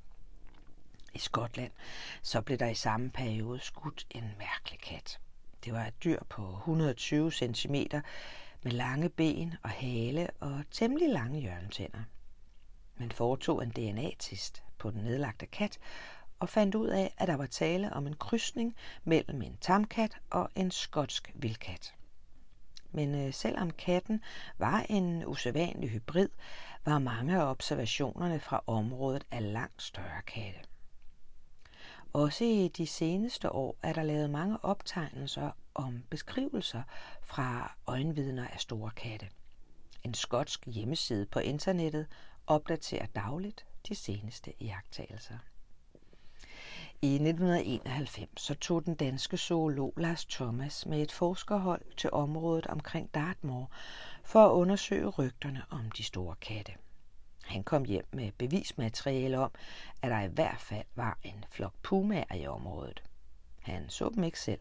I 1.14 1.20
Skotland 1.20 1.72
så 2.22 2.42
blev 2.42 2.58
der 2.58 2.68
i 2.68 2.76
samme 2.76 3.10
periode 3.10 3.60
skudt 3.60 4.08
en 4.10 4.32
mærkelig 4.38 4.80
kat. 4.80 5.20
Det 5.66 5.74
var 5.74 5.86
et 5.86 6.04
dyr 6.04 6.20
på 6.30 6.42
120 6.58 7.32
cm 7.32 7.76
med 8.64 8.72
lange 8.72 9.10
ben 9.10 9.54
og 9.64 9.70
hale 9.70 10.30
og 10.40 10.64
temmelig 10.72 11.10
lange 11.10 11.40
hjørnetænder. 11.40 12.04
Man 12.98 13.12
foretog 13.12 13.64
en 13.64 13.70
DNA-test 13.70 14.64
på 14.78 14.92
den 14.92 15.02
nedlagte 15.02 15.46
kat 15.46 15.80
og 16.40 16.50
fandt 16.50 16.76
ud 16.76 16.88
af, 16.88 17.14
at 17.18 17.28
der 17.28 17.36
var 17.36 17.46
tale 17.46 17.94
om 17.94 18.08
en 18.08 18.16
krydsning 18.16 18.76
mellem 19.04 19.42
en 19.42 19.58
tamkat 19.62 20.18
og 20.30 20.50
en 20.56 20.72
skotsk 20.72 21.32
vildkat. 21.36 21.94
Men 22.92 23.16
øh, 23.16 23.34
selvom 23.34 23.72
katten 23.72 24.24
var 24.58 24.86
en 24.90 25.26
usædvanlig 25.26 25.90
hybrid, 25.90 26.30
var 26.86 27.00
mange 27.00 27.36
af 27.36 27.46
observationerne 27.46 28.40
fra 28.40 28.64
området 28.68 29.26
af 29.32 29.54
langt 29.54 29.82
større 29.82 30.22
katte. 30.28 30.60
Også 32.14 32.44
i 32.44 32.68
de 32.68 32.88
seneste 32.88 33.52
år 33.52 33.78
er 33.84 33.94
der 33.94 34.04
lavet 34.04 34.30
mange 34.30 34.58
optegnelser 34.64 35.52
om 35.76 36.04
beskrivelser 36.10 36.84
fra 37.24 37.76
øjenvidner 37.88 38.48
af 38.48 38.60
store 38.60 38.92
katte. 38.92 39.28
En 40.04 40.14
skotsk 40.14 40.66
hjemmeside 40.66 41.26
på 41.26 41.40
internettet 41.40 42.08
opdaterer 42.48 43.06
dagligt 43.06 43.66
de 43.88 43.96
seneste 43.96 44.54
iagttagelser. 44.60 45.38
I 47.02 47.14
1991 47.14 48.30
så 48.42 48.56
tog 48.56 48.86
den 48.86 48.96
danske 48.96 49.38
zoolog 49.38 49.94
Lars 49.98 50.26
Thomas 50.26 50.86
med 50.86 51.02
et 51.02 51.12
forskerhold 51.12 51.96
til 51.98 52.10
området 52.12 52.68
omkring 52.68 53.14
Dartmoor 53.14 53.72
for 54.24 54.46
at 54.46 54.52
undersøge 54.52 55.08
rygterne 55.08 55.64
om 55.70 55.92
de 55.92 56.04
store 56.04 56.36
katte. 56.36 56.72
Han 57.50 57.64
kom 57.64 57.86
hjem 57.86 58.06
med 58.12 58.32
bevismateriale 58.38 59.40
om, 59.40 59.52
at 60.02 60.12
der 60.12 60.22
i 60.22 60.28
hvert 60.28 60.60
fald 60.60 60.86
var 60.96 61.18
en 61.24 61.46
flok 61.50 61.74
pumaer 61.84 62.36
i 62.36 62.48
området. 62.48 63.04
Han 63.62 63.90
så 63.90 64.10
dem 64.16 64.24
ikke 64.24 64.40
selv, 64.40 64.60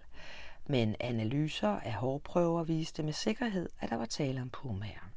men 0.67 0.97
analyser 1.01 1.69
af 1.69 1.93
hårprøver 1.93 2.65
viste 2.65 3.03
med 3.03 3.13
sikkerhed, 3.13 3.69
at 3.81 3.91
der 3.91 3.97
var 3.97 4.07
tale 4.07 4.43
om 4.43 4.51
pumaer. 4.51 5.11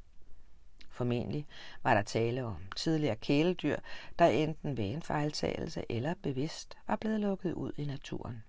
Formentlig 0.90 1.48
var 1.84 1.94
der 1.94 2.02
tale 2.02 2.44
om 2.44 2.58
tidligere 2.76 3.16
kæledyr, 3.16 3.78
der 4.20 4.26
enten 4.26 4.78
ved 4.78 4.86
en 4.86 5.02
fejltagelse 5.02 5.84
eller 5.90 6.14
bevidst 6.24 6.78
var 6.88 6.96
blevet 6.96 7.20
lukket 7.20 7.54
ud 7.54 7.72
i 7.78 7.86
naturen. 7.86 8.44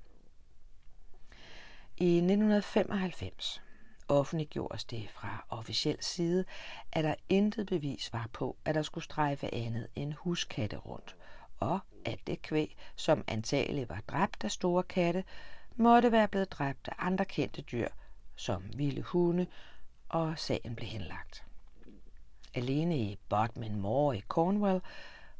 I 1.96 2.16
1995 2.16 3.62
offentliggjordes 4.12 4.84
det 4.84 5.08
fra 5.10 5.44
officiel 5.48 5.96
side, 6.00 6.44
at 6.92 7.04
der 7.04 7.14
intet 7.28 7.66
bevis 7.66 8.12
var 8.12 8.28
på, 8.32 8.56
at 8.64 8.74
der 8.74 8.82
skulle 8.82 9.04
strejfe 9.04 9.54
andet 9.54 9.88
end 9.96 10.12
huskatte 10.12 10.76
rundt, 10.76 11.16
og 11.60 11.78
at 12.04 12.18
det 12.26 12.42
kvæg, 12.42 12.76
som 12.96 13.24
antageligt 13.26 13.88
var 13.88 14.02
dræbt 14.08 14.44
af 14.44 14.50
store 14.50 14.82
katte, 14.82 15.24
måtte 15.76 16.12
være 16.12 16.28
blevet 16.28 16.52
dræbt 16.52 16.88
af 16.88 16.92
andre 16.98 17.24
kendte 17.24 17.62
dyr, 17.62 17.88
som 18.36 18.62
vilde 18.76 19.02
hunde, 19.02 19.46
og 20.08 20.38
sagen 20.38 20.76
blev 20.76 20.88
henlagt. 20.88 21.44
Alene 22.54 22.98
i 22.98 23.18
Bodmin 23.28 23.76
Moor 23.76 24.12
i 24.12 24.20
Cornwall 24.20 24.80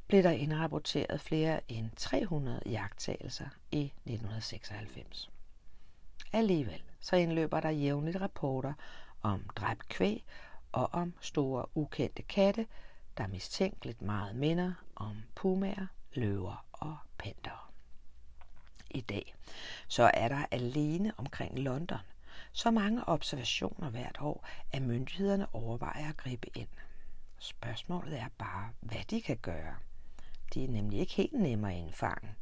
blev 0.07 0.23
der 0.23 0.31
indrapporteret 0.31 1.21
flere 1.21 1.61
end 1.69 1.91
300 1.97 2.63
jagttagelser 2.67 3.47
i 3.71 3.85
1996. 3.85 5.31
Alligevel 6.33 6.83
så 7.01 7.17
indløber 7.17 7.61
der 7.61 7.71
jævnligt 7.71 8.21
rapporter 8.21 8.73
om 9.23 9.51
dræbt 9.57 9.89
kvæg 9.89 10.25
og 10.73 10.89
om 10.93 11.15
store 11.21 11.67
ukendte 11.75 12.23
katte, 12.23 12.67
der 13.19 13.27
mistænkeligt 13.27 14.03
meget 14.03 14.37
minder 14.37 14.73
om 14.97 15.23
pumaer, 15.35 15.87
løver 16.13 16.67
og 16.73 16.97
panter. 17.19 17.73
I 18.91 19.01
dag 19.01 19.35
så 19.89 20.11
er 20.15 20.29
der 20.29 20.47
alene 20.51 21.13
omkring 21.17 21.59
London 21.59 21.99
så 22.53 22.71
mange 22.71 23.09
observationer 23.09 23.91
hvert 23.91 24.19
år, 24.21 24.47
at 24.73 24.83
myndighederne 24.83 25.55
overvejer 25.55 26.09
at 26.09 26.17
gribe 26.17 26.59
ind. 26.59 26.69
Spørgsmålet 27.39 28.19
er 28.19 28.29
bare, 28.39 28.71
hvad 28.81 29.05
de 29.11 29.23
kan 29.23 29.37
gøre. 29.37 29.77
De 30.55 30.65
er 30.65 30.69
nemlig 30.69 30.99
ikke 31.01 31.15
helt 31.15 31.33
nemmere 31.33 31.73
at 31.73 31.79
indfange. 31.79 32.35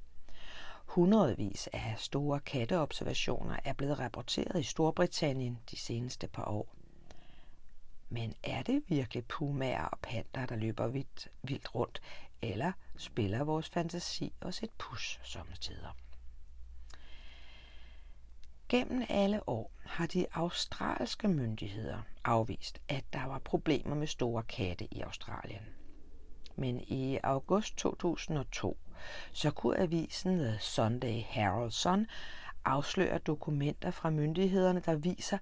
Hundredvis 0.91 1.69
af 1.73 1.95
store 1.99 2.41
katteobservationer 2.41 3.57
er 3.65 3.73
blevet 3.73 3.99
rapporteret 3.99 4.61
i 4.61 4.63
Storbritannien 4.63 5.59
de 5.71 5.77
seneste 5.77 6.29
par 6.29 6.45
år. 6.45 6.75
Men 8.09 8.35
er 8.43 8.63
det 8.63 8.83
virkelig 8.89 9.25
pumaer 9.27 9.85
og 9.85 9.99
panter, 9.99 10.47
der 10.47 10.57
løber 10.57 10.87
vildt, 10.87 11.29
vildt 11.43 11.75
rundt, 11.75 12.01
eller 12.43 12.73
spiller 12.97 13.45
vores 13.45 13.69
fantasi 13.69 14.33
os 14.41 14.63
et 14.63 14.71
pus 14.79 15.21
sommetider? 15.23 15.97
Gennem 18.69 19.05
alle 19.09 19.49
år 19.49 19.71
har 19.85 20.07
de 20.07 20.27
australske 20.33 21.29
myndigheder 21.29 22.03
afvist, 22.25 22.81
at 22.89 23.05
der 23.13 23.25
var 23.25 23.39
problemer 23.39 23.95
med 23.95 24.07
store 24.07 24.43
katte 24.43 24.89
i 24.95 25.01
Australien. 25.01 25.65
Men 26.57 26.81
i 26.81 27.19
august 27.23 27.77
2002 27.77 28.79
så 29.33 29.51
kunne 29.51 29.79
avisen 29.79 30.39
The 30.39 30.59
Sunday 30.61 31.23
Herald 31.27 31.71
Sun 31.71 32.07
afsløre 32.65 33.19
dokumenter 33.19 33.91
fra 33.91 34.11
myndighederne, 34.11 34.83
der 34.87 34.95
viser, 34.95 35.39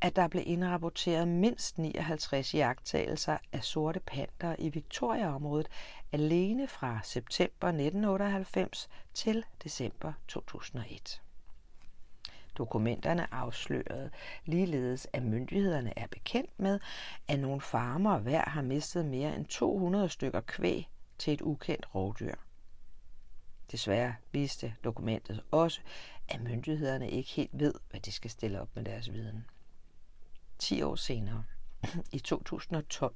at 0.00 0.16
der 0.16 0.28
blev 0.28 0.42
indrapporteret 0.46 1.28
mindst 1.28 1.78
59 1.78 2.54
jagttagelser 2.54 3.36
af 3.52 3.64
sorte 3.64 4.00
panter 4.00 4.56
i 4.58 4.68
Victoria-området 4.68 5.68
alene 6.12 6.68
fra 6.68 7.00
september 7.02 7.68
1998 7.68 8.88
til 9.14 9.44
december 9.64 10.12
2001. 10.28 11.22
Dokumenterne 12.58 13.34
afslørede 13.34 14.10
ligeledes, 14.44 15.06
at 15.12 15.22
myndighederne 15.22 15.98
er 15.98 16.06
bekendt 16.06 16.60
med, 16.60 16.80
at 17.28 17.38
nogle 17.38 17.60
farmer 17.60 18.18
hver 18.18 18.48
har 18.48 18.62
mistet 18.62 19.04
mere 19.04 19.36
end 19.36 19.46
200 19.46 20.08
stykker 20.08 20.40
kvæg 20.40 20.88
til 21.18 21.32
et 21.32 21.40
ukendt 21.40 21.94
rovdyr. 21.94 22.34
Desværre 23.70 24.14
viste 24.32 24.74
dokumentet 24.84 25.42
også, 25.50 25.80
at 26.28 26.40
myndighederne 26.40 27.10
ikke 27.10 27.30
helt 27.30 27.50
ved, 27.52 27.74
hvad 27.90 28.00
de 28.00 28.12
skal 28.12 28.30
stille 28.30 28.60
op 28.60 28.68
med 28.74 28.84
deres 28.84 29.12
viden. 29.12 29.44
10 30.58 30.82
år 30.82 30.96
senere, 30.96 31.44
i 32.12 32.18
2012, 32.18 33.14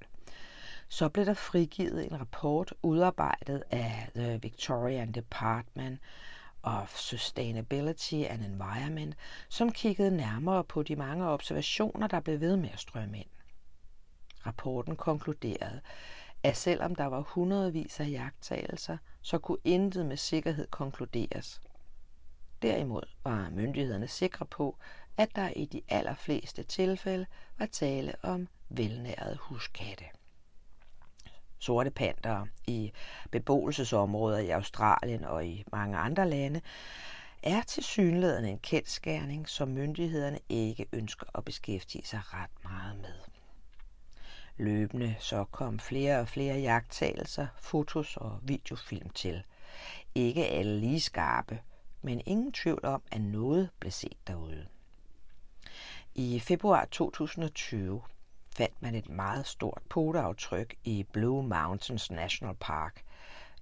så 0.89 1.09
blev 1.09 1.27
der 1.27 1.35
frigivet 1.35 2.07
en 2.07 2.21
rapport 2.21 2.75
udarbejdet 2.83 3.63
af 3.71 4.09
The 4.15 4.39
Victorian 4.43 5.13
Department 5.13 6.01
of 6.63 6.97
Sustainability 6.97 8.15
and 8.15 8.45
Environment, 8.45 9.15
som 9.49 9.73
kiggede 9.73 10.17
nærmere 10.17 10.65
på 10.65 10.83
de 10.83 10.97
mange 10.97 11.27
observationer, 11.29 12.07
der 12.07 12.21
blev 12.21 12.41
ved 12.41 12.57
med 12.57 12.71
at 12.73 12.81
strømme 12.81 13.19
ind. 13.19 13.29
Rapporten 14.47 14.97
konkluderede, 14.97 15.81
at 16.43 16.57
selvom 16.57 16.95
der 16.95 17.05
var 17.05 17.21
hundredvis 17.21 18.01
af 18.01 18.11
jagttagelser, 18.11 18.99
så 19.27 19.39
kunne 19.39 19.59
intet 19.65 20.07
med 20.07 20.17
sikkerhed 20.17 20.67
konkluderes. 20.67 21.61
Derimod 22.63 23.03
var 23.25 23.51
myndighederne 23.51 24.09
sikre 24.09 24.47
på, 24.47 24.77
at 25.17 25.29
der 25.37 25.49
i 25.49 25.65
de 25.65 25.83
allerfleste 25.89 26.63
tilfælde 26.63 27.27
var 27.59 27.67
tale 27.67 28.15
om 28.23 28.49
velnærede 28.69 29.37
huskatte. 29.41 30.05
Sorte 31.59 31.91
panter 31.91 32.47
i 32.67 32.93
beboelsesområder 33.31 34.39
i 34.39 34.51
Australien 34.51 35.25
og 35.25 35.47
i 35.47 35.65
mange 35.73 35.99
andre 35.99 36.29
lande 36.29 36.61
er 37.43 37.63
til 37.63 37.85
synligheden 37.85 38.45
en 38.45 38.59
kendskærning, 38.59 39.49
som 39.49 39.69
myndighederne 39.69 40.39
ikke 40.49 40.87
ønsker 40.93 41.27
at 41.35 41.45
beskæftige 41.45 42.07
sig 42.07 42.21
ret 42.25 42.65
meget 42.65 42.97
med. 42.97 43.26
Løbende 44.59 45.17
så 45.19 45.45
kom 45.45 45.79
flere 45.79 46.21
og 46.21 46.29
flere 46.29 46.59
jagttagelser, 46.59 47.47
fotos 47.59 48.17
og 48.17 48.39
videofilm 48.43 49.11
til. 49.11 49.43
Ikke 50.15 50.47
alle 50.47 50.81
lige 50.81 51.01
skarpe, 51.01 51.61
men 52.03 52.23
ingen 52.27 52.53
tvivl 52.53 52.85
om, 52.85 53.03
at 53.13 53.21
noget 53.21 53.71
blev 53.81 53.93
set 53.93 54.17
derude. 54.27 54.67
I 56.15 56.41
februar 56.41 56.85
2020 56.85 58.03
fandt 58.57 58.83
man 58.83 58.95
et 58.95 59.09
meget 59.09 59.47
stort 59.47 59.83
poteaftryk 59.89 60.75
i 60.85 61.07
Blue 61.13 61.43
Mountains 61.43 62.11
National 62.11 62.55
Park. 62.61 63.03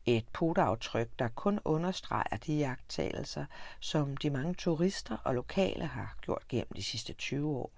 Et 0.07 0.25
poteaftryk, 0.33 1.09
der 1.19 1.29
kun 1.29 1.61
understreger 1.65 2.37
de 2.47 2.55
jagttagelser, 2.55 3.45
som 3.81 4.17
de 4.17 4.31
mange 4.31 4.55
turister 4.55 5.17
og 5.25 5.35
lokale 5.35 5.87
har 5.87 6.17
gjort 6.23 6.49
gennem 6.49 6.73
de 6.77 6.83
sidste 6.83 7.13
20 7.13 7.49
år 7.57 7.71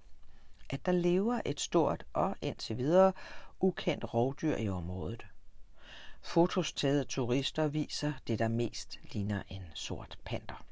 at 0.70 0.86
der 0.86 0.92
lever 0.92 1.40
et 1.44 1.60
stort 1.60 2.04
og 2.12 2.36
indtil 2.42 2.78
videre 2.78 3.12
ukendt 3.60 4.14
rovdyr 4.14 4.56
i 4.56 4.68
området. 4.68 5.26
Fotos 6.22 6.72
taget 6.72 7.00
af 7.00 7.06
turister 7.06 7.68
viser 7.68 8.12
det, 8.26 8.38
der 8.38 8.48
mest 8.48 8.98
ligner 9.12 9.42
en 9.48 9.62
sort 9.74 10.18
panter. 10.24 10.64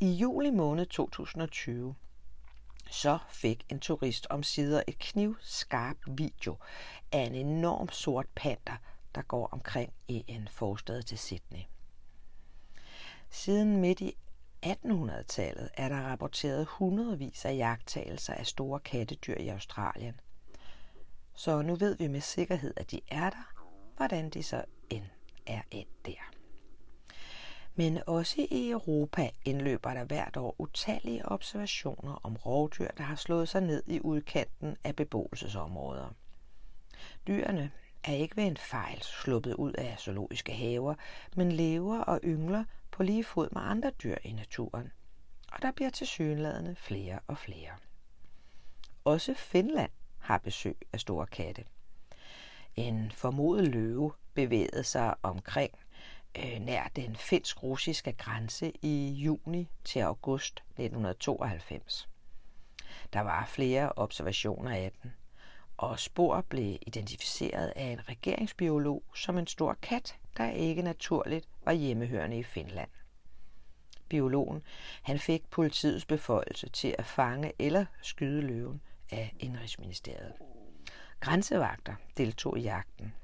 I 0.00 0.10
juli 0.10 0.50
måned 0.50 0.86
2020 0.86 1.94
så 2.90 3.18
fik 3.28 3.64
en 3.68 3.80
turist 3.80 4.26
om 4.30 4.42
sider 4.42 4.82
et 4.86 4.98
knivskarp 4.98 5.96
video 6.06 6.56
af 7.12 7.20
en 7.20 7.34
enorm 7.34 7.88
sort 7.88 8.26
panter, 8.34 8.76
der 9.14 9.22
går 9.22 9.48
omkring 9.52 9.92
i 10.08 10.24
en 10.28 10.48
forstad 10.48 11.02
til 11.02 11.18
Sydney. 11.18 11.62
Siden 13.30 13.76
midt 13.76 14.00
i 14.00 14.16
1800-tallet 14.64 15.68
er 15.74 15.88
der 15.88 16.00
rapporteret 16.00 16.66
hundredvis 16.66 17.44
af 17.44 17.56
jagttagelser 17.56 18.34
af 18.34 18.46
store 18.46 18.80
kattedyr 18.80 19.36
i 19.36 19.48
Australien. 19.48 20.20
Så 21.34 21.62
nu 21.62 21.74
ved 21.74 21.96
vi 21.96 22.06
med 22.06 22.20
sikkerhed, 22.20 22.74
at 22.76 22.90
de 22.90 23.00
er 23.08 23.30
der, 23.30 23.52
hvordan 23.96 24.30
de 24.30 24.42
så 24.42 24.64
end 24.90 25.04
er 25.46 25.62
endt 25.70 26.06
der. 26.06 26.30
Men 27.74 28.00
også 28.06 28.46
i 28.50 28.70
Europa 28.70 29.30
indløber 29.44 29.94
der 29.94 30.04
hvert 30.04 30.36
år 30.36 30.54
utallige 30.58 31.28
observationer 31.28 32.20
om 32.22 32.36
rovdyr, 32.36 32.88
der 32.98 33.04
har 33.04 33.16
slået 33.16 33.48
sig 33.48 33.60
ned 33.60 33.82
i 33.86 34.00
udkanten 34.00 34.76
af 34.84 34.96
beboelsesområder. 34.96 36.14
Dyrene 37.26 37.70
er 38.04 38.12
ikke 38.12 38.36
ved 38.36 38.44
en 38.44 38.56
fejl 38.56 39.02
sluppet 39.02 39.54
ud 39.54 39.72
af 39.72 39.98
zoologiske 39.98 40.52
haver, 40.52 40.94
men 41.36 41.52
lever 41.52 41.98
og 41.98 42.20
yngler 42.24 42.64
på 42.94 43.02
lige 43.02 43.24
fod 43.24 43.48
med 43.52 43.62
andre 43.62 43.90
dyr 43.90 44.16
i 44.24 44.32
naturen. 44.32 44.92
Og 45.52 45.62
der 45.62 45.72
bliver 45.72 45.90
tilsyneladende 45.90 46.76
flere 46.76 47.18
og 47.26 47.38
flere. 47.38 47.70
Også 49.04 49.34
Finland 49.34 49.90
har 50.18 50.38
besøg 50.38 50.76
af 50.92 51.00
store 51.00 51.26
katte. 51.26 51.64
En 52.76 53.10
formodet 53.10 53.68
løve 53.68 54.12
bevægede 54.34 54.84
sig 54.84 55.14
omkring 55.22 55.72
øh, 56.38 56.60
nær 56.60 56.88
den 56.96 57.16
finsk-russiske 57.16 58.12
grænse 58.12 58.72
i 58.82 59.12
juni 59.12 59.68
til 59.84 60.00
august 60.00 60.62
1992. 60.70 62.08
Der 63.12 63.20
var 63.20 63.46
flere 63.46 63.92
observationer 63.96 64.70
af 64.70 64.92
den, 65.02 65.12
og 65.76 66.00
spor 66.00 66.40
blev 66.40 66.78
identificeret 66.86 67.72
af 67.76 67.84
en 67.84 68.08
regeringsbiolog 68.08 69.02
som 69.14 69.38
en 69.38 69.46
stor 69.46 69.76
kat, 69.82 70.16
der 70.36 70.50
ikke 70.50 70.82
naturligt 70.82 71.48
var 71.64 71.72
hjemmehørende 71.72 72.38
i 72.38 72.42
Finland. 72.42 72.90
Biologen 74.08 74.62
han 75.02 75.18
fik 75.18 75.50
politiets 75.50 76.04
beføjelse 76.04 76.68
til 76.68 76.94
at 76.98 77.06
fange 77.06 77.52
eller 77.58 77.84
skyde 78.02 78.42
løven 78.42 78.80
af 79.10 79.34
Indrigsministeriet. 79.40 80.32
Grænsevagter 81.20 81.94
deltog 82.16 82.58
i 82.58 82.62
jagten. 82.62 83.14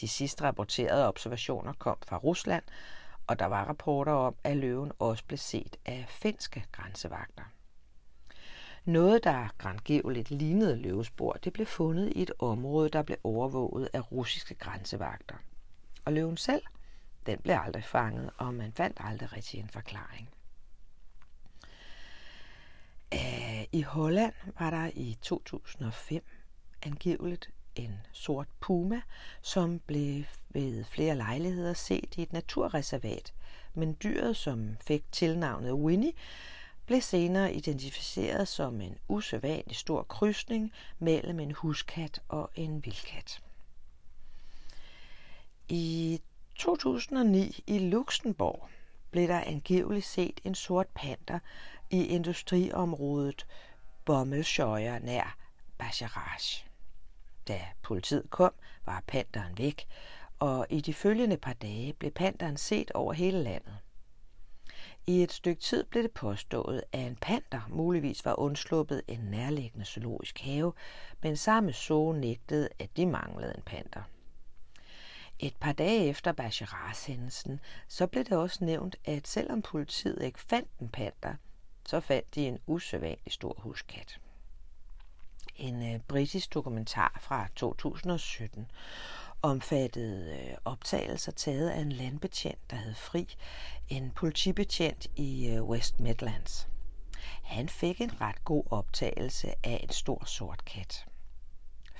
De 0.00 0.08
sidste 0.08 0.44
rapporterede 0.44 1.08
observationer 1.08 1.72
kom 1.72 1.96
fra 2.06 2.16
Rusland, 2.16 2.62
og 3.26 3.38
der 3.38 3.46
var 3.46 3.64
rapporter 3.64 4.12
om, 4.12 4.34
at 4.44 4.56
løven 4.56 4.92
også 4.98 5.24
blev 5.24 5.38
set 5.38 5.76
af 5.86 6.04
finske 6.08 6.64
grænsevagter. 6.72 7.42
Noget, 8.84 9.24
der 9.24 9.48
grandgiveligt 9.58 10.30
lignede 10.30 10.76
løvespor, 10.76 11.32
det 11.32 11.52
blev 11.52 11.66
fundet 11.66 12.12
i 12.12 12.22
et 12.22 12.30
område, 12.38 12.88
der 12.88 13.02
blev 13.02 13.18
overvåget 13.24 13.88
af 13.92 14.12
russiske 14.12 14.54
grænsevagter. 14.54 15.34
Og 16.06 16.12
løven 16.12 16.36
selv, 16.36 16.62
den 17.26 17.38
blev 17.38 17.56
aldrig 17.64 17.84
fanget, 17.84 18.30
og 18.38 18.54
man 18.54 18.72
fandt 18.72 18.96
aldrig 19.00 19.32
rigtig 19.32 19.60
en 19.60 19.68
forklaring. 19.68 20.28
Øh, 23.14 23.64
I 23.72 23.82
Holland 23.82 24.34
var 24.58 24.70
der 24.70 24.90
i 24.94 25.18
2005 25.22 26.24
angiveligt 26.82 27.50
en 27.74 28.00
sort 28.12 28.48
puma, 28.60 29.00
som 29.42 29.78
blev 29.78 30.24
ved 30.48 30.84
flere 30.84 31.16
lejligheder 31.16 31.72
set 31.72 32.14
i 32.16 32.22
et 32.22 32.32
naturreservat. 32.32 33.34
Men 33.74 33.96
dyret, 34.02 34.36
som 34.36 34.76
fik 34.80 35.12
tilnavnet 35.12 35.72
Winnie, 35.72 36.12
blev 36.86 37.00
senere 37.00 37.54
identificeret 37.54 38.48
som 38.48 38.80
en 38.80 38.98
usædvanlig 39.08 39.76
stor 39.76 40.02
krydsning 40.02 40.72
mellem 40.98 41.40
en 41.40 41.52
huskat 41.52 42.22
og 42.28 42.50
en 42.54 42.84
vildkat. 42.84 43.42
I 45.68 46.20
2009 46.54 47.60
i 47.66 47.78
Luxembourg 47.78 48.68
blev 49.10 49.28
der 49.28 49.40
angiveligt 49.40 50.06
set 50.06 50.40
en 50.44 50.54
sort 50.54 50.86
panter 50.94 51.38
i 51.90 52.06
industriområdet 52.06 53.46
Bommelscheuer 54.04 54.98
nær 54.98 55.36
Bacharach. 55.78 56.66
Da 57.48 57.60
politiet 57.82 58.30
kom, 58.30 58.52
var 58.84 59.02
panteren 59.06 59.58
væk, 59.58 59.86
og 60.38 60.66
i 60.70 60.80
de 60.80 60.94
følgende 60.94 61.36
par 61.36 61.52
dage 61.52 61.92
blev 61.92 62.10
panteren 62.10 62.56
set 62.56 62.90
over 62.90 63.12
hele 63.12 63.42
landet. 63.42 63.76
I 65.06 65.22
et 65.22 65.32
stykke 65.32 65.62
tid 65.62 65.84
blev 65.84 66.02
det 66.02 66.12
påstået, 66.12 66.82
at 66.92 67.06
en 67.06 67.16
panter 67.16 67.60
muligvis 67.68 68.24
var 68.24 68.38
undsluppet 68.38 69.02
en 69.08 69.20
nærliggende 69.20 69.84
zoologisk 69.84 70.40
have, 70.40 70.72
men 71.22 71.36
samme 71.36 71.72
zoo 71.72 72.12
nægtede, 72.12 72.68
at 72.78 72.96
de 72.96 73.06
manglede 73.06 73.54
en 73.56 73.62
panter. 73.62 74.02
Et 75.38 75.56
par 75.60 75.72
dage 75.72 76.08
efter 76.08 76.32
Bacharach-hændelsen, 76.32 77.60
så 77.88 78.06
blev 78.06 78.24
det 78.24 78.32
også 78.32 78.64
nævnt, 78.64 78.96
at 79.04 79.28
selvom 79.28 79.62
politiet 79.62 80.22
ikke 80.22 80.40
fandt 80.40 80.68
en 80.80 80.88
panter, 80.88 81.34
så 81.86 82.00
fandt 82.00 82.34
de 82.34 82.46
en 82.46 82.58
usædvanlig 82.66 83.32
stor 83.32 83.54
huskat. 83.58 84.20
En 85.56 85.94
øh, 85.94 86.00
britisk 86.00 86.54
dokumentar 86.54 87.18
fra 87.20 87.48
2017 87.56 88.70
omfattede 89.42 90.38
øh, 90.40 90.56
optagelser 90.64 91.32
taget 91.32 91.70
af 91.70 91.80
en 91.80 91.92
landbetjent, 91.92 92.70
der 92.70 92.76
hed 92.76 92.94
Fri, 92.94 93.36
en 93.88 94.10
politibetjent 94.10 95.06
i 95.16 95.48
øh, 95.48 95.64
West 95.64 96.00
Midlands. 96.00 96.68
Han 97.42 97.68
fik 97.68 98.00
en 98.00 98.20
ret 98.20 98.44
god 98.44 98.64
optagelse 98.70 99.54
af 99.64 99.80
en 99.82 99.90
stor 99.90 100.24
sort 100.24 100.64
kat. 100.64 101.06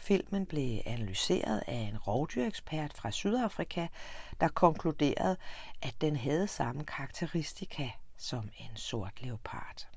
Filmen 0.06 0.46
blev 0.46 0.80
analyseret 0.84 1.62
af 1.66 1.74
en 1.74 1.98
rovdyrekspert 1.98 2.92
fra 2.92 3.10
Sydafrika, 3.10 3.86
der 4.40 4.48
konkluderede, 4.48 5.36
at 5.82 5.94
den 6.00 6.16
havde 6.16 6.48
samme 6.48 6.84
karakteristika 6.84 7.90
som 8.16 8.50
en 8.58 8.76
sort 8.76 9.22
leopard. 9.22 9.88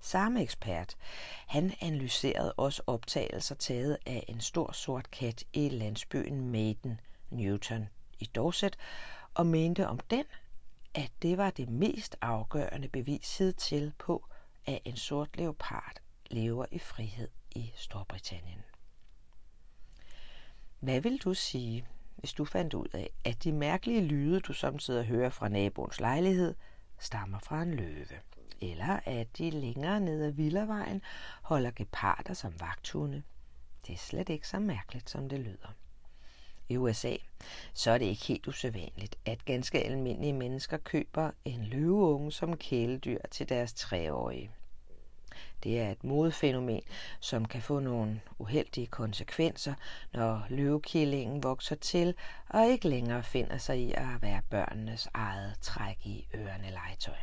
Samme 0.00 0.42
ekspert, 0.42 0.96
han 1.46 1.74
analyserede 1.80 2.52
også 2.52 2.82
optagelser 2.86 3.54
taget 3.54 3.98
af 4.06 4.24
en 4.28 4.40
stor 4.40 4.72
sort 4.72 5.10
kat 5.10 5.44
i 5.52 5.68
landsbyen 5.68 6.48
Maiden, 6.48 7.00
Newton 7.30 7.88
i 8.18 8.24
Dorset, 8.24 8.76
og 9.34 9.46
mente 9.46 9.88
om 9.88 9.98
den, 9.98 10.24
at 10.94 11.10
det 11.22 11.38
var 11.38 11.50
det 11.50 11.68
mest 11.68 12.16
afgørende 12.20 12.88
bevis 12.88 13.42
til 13.58 13.92
på, 13.98 14.26
at 14.66 14.78
en 14.84 14.96
sort 14.96 15.36
leopard 15.36 15.96
lever 16.30 16.66
i 16.70 16.78
frihed 16.78 17.28
i 17.50 17.72
Storbritannien. 17.76 18.73
Hvad 20.84 21.00
vil 21.00 21.18
du 21.18 21.34
sige, 21.34 21.86
hvis 22.16 22.32
du 22.32 22.44
fandt 22.44 22.74
ud 22.74 22.88
af, 22.92 23.10
at 23.24 23.44
de 23.44 23.52
mærkelige 23.52 24.00
lyde, 24.00 24.40
du 24.40 24.52
samtidig 24.52 25.04
hører 25.04 25.30
fra 25.30 25.48
naboens 25.48 26.00
lejlighed, 26.00 26.54
stammer 26.98 27.38
fra 27.38 27.62
en 27.62 27.74
løve? 27.74 28.20
Eller 28.60 29.00
at 29.04 29.38
de 29.38 29.50
længere 29.50 30.00
ned 30.00 30.24
ad 30.24 30.30
Villavejen 30.30 31.02
holder 31.42 31.70
geparder 31.70 32.34
som 32.34 32.60
vagthunde? 32.60 33.22
Det 33.86 33.92
er 33.92 33.98
slet 33.98 34.28
ikke 34.28 34.48
så 34.48 34.58
mærkeligt, 34.58 35.10
som 35.10 35.28
det 35.28 35.40
lyder. 35.40 35.74
I 36.68 36.76
USA, 36.76 37.16
så 37.74 37.90
er 37.90 37.98
det 37.98 38.06
ikke 38.06 38.24
helt 38.24 38.46
usædvanligt, 38.46 39.16
at 39.24 39.44
ganske 39.44 39.82
almindelige 39.82 40.32
mennesker 40.32 40.76
køber 40.76 41.30
en 41.44 41.64
løveunge 41.64 42.32
som 42.32 42.56
kæledyr 42.56 43.18
til 43.30 43.48
deres 43.48 43.74
treårige. 43.74 44.50
Det 45.62 45.80
er 45.80 45.90
et 45.90 46.04
modefænomen, 46.04 46.82
som 47.20 47.44
kan 47.44 47.62
få 47.62 47.78
nogle 47.78 48.20
uheldige 48.38 48.86
konsekvenser, 48.86 49.74
når 50.12 50.46
løvekillingen 50.48 51.42
vokser 51.42 51.76
til 51.76 52.14
og 52.48 52.66
ikke 52.66 52.88
længere 52.88 53.22
finder 53.22 53.58
sig 53.58 53.78
i 53.78 53.92
at 53.92 54.22
være 54.22 54.42
børnenes 54.50 55.08
eget 55.14 55.58
træk 55.60 56.06
i 56.06 56.26
ørerne 56.34 56.70
legetøj. 56.70 57.16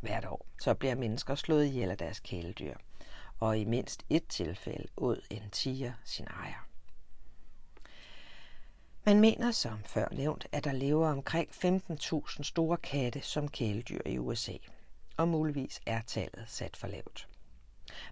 Hvert 0.00 0.26
år 0.26 0.46
så 0.60 0.74
bliver 0.74 0.94
mennesker 0.94 1.34
slået 1.34 1.66
ihjel 1.66 1.90
af 1.90 1.98
deres 1.98 2.20
kæledyr, 2.20 2.74
og 3.40 3.58
i 3.58 3.64
mindst 3.64 4.04
et 4.10 4.26
tilfælde 4.26 4.88
ud 4.96 5.24
en 5.30 5.50
tiger 5.50 5.92
sin 6.04 6.26
ejer. 6.26 6.66
Man 9.04 9.20
mener 9.20 9.50
som 9.50 9.84
før 9.84 10.08
nævnt, 10.12 10.46
at 10.52 10.64
der 10.64 10.72
lever 10.72 11.08
omkring 11.08 11.48
15.000 11.50 12.42
store 12.42 12.76
katte 12.76 13.20
som 13.20 13.48
kæledyr 13.48 14.00
i 14.06 14.18
USA– 14.18 14.56
og 15.16 15.28
muligvis 15.28 15.80
er 15.86 16.00
tallet 16.00 16.44
sat 16.46 16.76
for 16.76 16.86
lavt. 16.86 17.28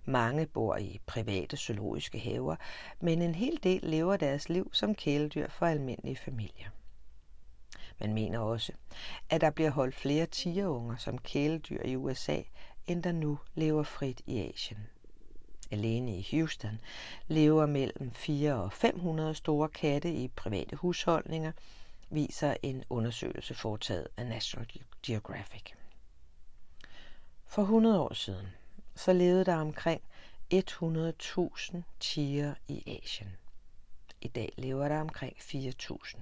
Mange 0.05 0.47
bor 0.47 0.77
i 0.77 1.01
private 1.07 1.57
zoologiske 1.57 2.19
haver, 2.19 2.57
men 3.01 3.23
en 3.23 3.35
hel 3.35 3.59
del 3.63 3.81
lever 3.83 4.17
deres 4.17 4.49
liv 4.49 4.71
som 4.73 4.95
kæledyr 4.95 5.49
for 5.49 5.67
almindelige 5.67 6.17
familier. 6.17 6.69
Man 8.01 8.15
mener 8.15 8.39
også, 8.39 8.73
at 9.31 9.41
der 9.41 9.51
bliver 9.51 9.71
holdt 9.71 9.95
flere 9.95 10.27
tigerunger 10.27 10.97
som 10.97 11.19
kæledyr 11.19 11.83
i 11.85 11.97
USA, 11.97 12.43
end 12.87 13.03
der 13.03 13.13
nu 13.13 13.39
lever 13.55 13.83
frit 13.83 14.21
i 14.27 14.39
Asien. 14.39 14.87
Alene 15.71 16.19
i 16.19 16.29
Houston 16.31 16.81
lever 17.29 17.67
mellem 17.67 18.11
4 18.11 18.55
og 18.55 18.73
500 18.73 19.35
store 19.35 19.69
katte 19.69 20.13
i 20.13 20.29
private 20.29 20.77
husholdninger, 20.77 21.53
viser 22.11 22.55
en 22.63 22.85
undersøgelse 22.91 23.55
foretaget 23.55 24.09
af 24.17 24.27
National 24.27 24.69
Geographic. 25.03 25.80
For 27.51 27.63
100 27.63 28.01
år 28.01 28.15
siden, 28.15 28.47
så 28.95 29.13
levede 29.13 29.45
der 29.45 29.57
omkring 29.57 30.01
100.000 30.55 31.77
tiger 32.01 32.55
i 32.69 33.01
Asien. 33.03 33.29
I 34.21 34.29
dag 34.29 34.53
lever 34.57 34.89
der 34.89 35.01
omkring 35.01 35.37
4.000. 35.37 36.19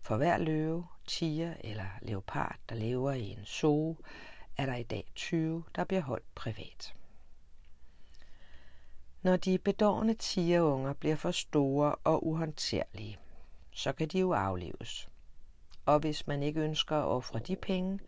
For 0.00 0.16
hver 0.16 0.38
løve, 0.38 0.86
tiger 1.06 1.54
eller 1.60 1.86
leopard, 2.02 2.56
der 2.68 2.74
lever 2.74 3.12
i 3.12 3.28
en 3.28 3.44
zoo, 3.44 3.96
er 4.56 4.66
der 4.66 4.74
i 4.74 4.82
dag 4.82 5.04
20, 5.14 5.64
der 5.76 5.84
bliver 5.84 6.02
holdt 6.02 6.34
privat. 6.34 6.94
Når 9.22 9.36
de 9.36 9.58
bedårende 9.58 10.14
tigerunger 10.14 10.92
bliver 10.92 11.16
for 11.16 11.30
store 11.30 11.94
og 11.94 12.26
uhåndterlige, 12.26 13.18
så 13.72 13.92
kan 13.92 14.08
de 14.08 14.18
jo 14.18 14.32
afleves. 14.32 15.08
Og 15.86 15.98
hvis 15.98 16.26
man 16.26 16.42
ikke 16.42 16.60
ønsker 16.60 16.96
at 16.96 17.06
ofre 17.06 17.38
de 17.38 17.56
penge, 17.56 17.98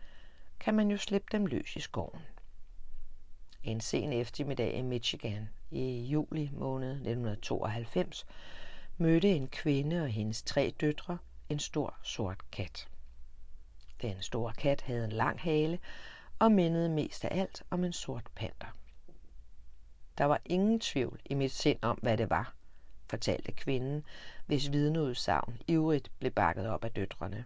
kan 0.61 0.75
man 0.75 0.91
jo 0.91 0.97
slippe 0.97 1.29
dem 1.33 1.47
løs 1.47 1.77
i 1.77 1.81
skoven. 1.81 2.21
En 3.65 3.81
sen 3.81 4.13
eftermiddag 4.13 4.75
i 4.75 4.83
Michigan 4.83 5.49
i 5.71 6.05
juli 6.05 6.51
måned 6.53 6.91
1992 6.91 8.27
mødte 8.97 9.31
en 9.31 9.49
kvinde 9.49 10.03
og 10.03 10.09
hendes 10.09 10.43
tre 10.43 10.75
døtre 10.81 11.19
en 11.49 11.59
stor 11.59 11.99
sort 12.03 12.51
kat. 12.53 12.89
Den 14.03 14.23
store 14.23 14.53
kat 14.53 14.81
havde 14.81 15.05
en 15.05 15.13
lang 15.13 15.41
hale 15.41 15.79
og 16.39 16.53
mindede 16.53 16.89
mest 16.89 17.25
af 17.25 17.41
alt 17.41 17.63
om 17.71 17.85
en 17.85 17.93
sort 17.93 18.27
panter. 18.35 18.77
Der 20.19 20.25
var 20.25 20.41
ingen 20.45 20.81
tvivl 20.81 21.21
i 21.25 21.35
mit 21.35 21.53
sind 21.53 21.79
om, 21.83 21.99
hvad 22.03 22.17
det 22.17 22.31
var, 22.31 22.55
fortalte 23.07 23.53
kvinden, 23.53 24.05
hvis 24.47 24.73
vidneudsagn 24.73 25.63
ivrigt 25.67 26.11
blev 26.19 26.33
bakket 26.33 26.69
op 26.69 26.85
af 26.85 26.91
døtrene. 26.91 27.45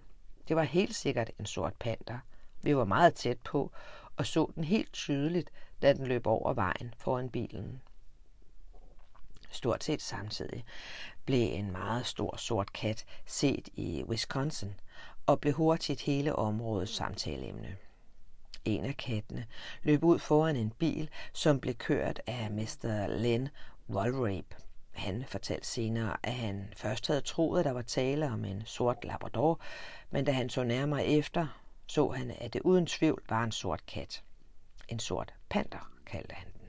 Det 0.49 0.57
var 0.57 0.63
helt 0.63 0.95
sikkert 0.95 1.31
en 1.39 1.47
sort 1.47 1.75
panter– 1.75 2.19
vi 2.63 2.77
var 2.77 2.85
meget 2.85 3.15
tæt 3.15 3.39
på 3.39 3.73
og 4.19 4.27
så 4.27 4.53
den 4.55 4.65
helt 4.65 4.93
tydeligt, 4.93 5.51
da 5.83 5.93
den 5.93 6.07
løb 6.07 6.27
over 6.27 6.55
vejen 6.55 6.95
foran 6.99 7.31
bilen. 7.31 7.83
Stort 9.51 9.85
set 9.85 10.03
samtidig 10.03 10.65
blev 11.25 11.55
en 11.55 11.73
meget 11.73 12.07
stor 12.07 12.37
sort 12.37 12.73
kat 12.73 13.05
set 13.27 13.69
i 13.75 14.05
Wisconsin 14.05 14.75
og 15.27 15.41
blev 15.41 15.53
hurtigt 15.53 16.01
hele 16.01 16.37
områdets 16.37 16.95
samtaleemne. 16.95 17.77
En 18.65 18.85
af 18.85 18.97
kattene 18.97 19.47
løb 19.83 20.05
ud 20.05 20.19
foran 20.19 20.57
en 20.57 20.71
bil, 20.71 21.11
som 21.33 21.61
blev 21.61 21.75
kørt 21.75 22.21
af 22.27 22.51
Mr. 22.51 23.07
Len 23.07 23.49
Walrape. 23.91 24.57
Han 24.93 25.25
fortalte 25.29 25.67
senere, 25.67 26.17
at 26.23 26.35
han 26.35 26.73
først 26.77 27.07
havde 27.07 27.21
troet, 27.21 27.59
at 27.59 27.65
der 27.65 27.73
var 27.73 27.83
tale 27.83 28.27
om 28.27 28.45
en 28.45 28.63
sort 28.67 29.05
labrador, 29.05 29.61
men 30.11 30.25
da 30.25 30.33
han 30.33 30.49
så 30.49 30.65
nærmere 30.65 31.07
efter, 31.07 31.47
så 31.89 32.09
han, 32.09 32.31
at 32.31 32.53
det 32.53 32.63
uden 32.63 32.87
tvivl 32.87 33.23
var 33.29 33.45
en 33.45 33.53
sort 33.53 33.87
kat. 33.87 34.23
En 34.89 34.99
sort 34.99 35.35
panter, 35.49 35.93
kaldte 36.07 36.35
han 36.35 36.53
den. 36.53 36.69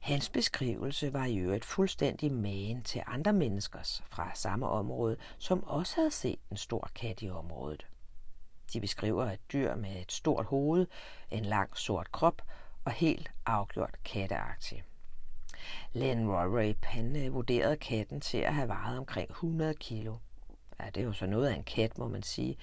Hans 0.00 0.28
beskrivelse 0.28 1.12
var 1.12 1.24
i 1.24 1.36
øvrigt 1.36 1.64
fuldstændig 1.64 2.32
magen 2.32 2.82
til 2.82 3.02
andre 3.06 3.32
menneskers 3.32 4.02
fra 4.06 4.30
samme 4.34 4.68
område, 4.68 5.16
som 5.38 5.64
også 5.64 5.96
havde 5.96 6.10
set 6.10 6.38
en 6.50 6.56
stor 6.56 6.90
kat 6.94 7.22
i 7.22 7.30
området. 7.30 7.86
De 8.72 8.80
beskriver 8.80 9.24
et 9.24 9.52
dyr 9.52 9.74
med 9.74 10.00
et 10.00 10.12
stort 10.12 10.46
hoved, 10.46 10.86
en 11.30 11.44
lang 11.44 11.76
sort 11.76 12.12
krop 12.12 12.42
og 12.84 12.92
helt 12.92 13.30
afgjort 13.46 13.94
katteagtig. 14.04 14.84
Len 15.92 16.30
Roy 16.30 16.74
han 16.82 17.16
øh, 17.16 17.34
vurderede 17.34 17.76
katten 17.76 18.20
til 18.20 18.38
at 18.38 18.54
have 18.54 18.68
vejet 18.68 18.98
omkring 18.98 19.30
100 19.30 19.74
kilo. 19.74 20.16
Ja, 20.80 20.86
det 20.86 21.00
er 21.00 21.04
jo 21.04 21.12
så 21.12 21.26
noget 21.26 21.48
af 21.48 21.54
en 21.54 21.64
kat, 21.64 21.98
må 21.98 22.08
man 22.08 22.22
sige, 22.22 22.56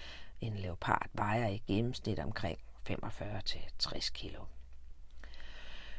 en 0.44 0.58
leopard 0.58 1.10
vejer 1.14 1.48
i 1.48 1.64
gennemsnit 1.68 2.20
omkring 2.20 2.60
45-60 2.90 4.12
kilo. 4.14 4.46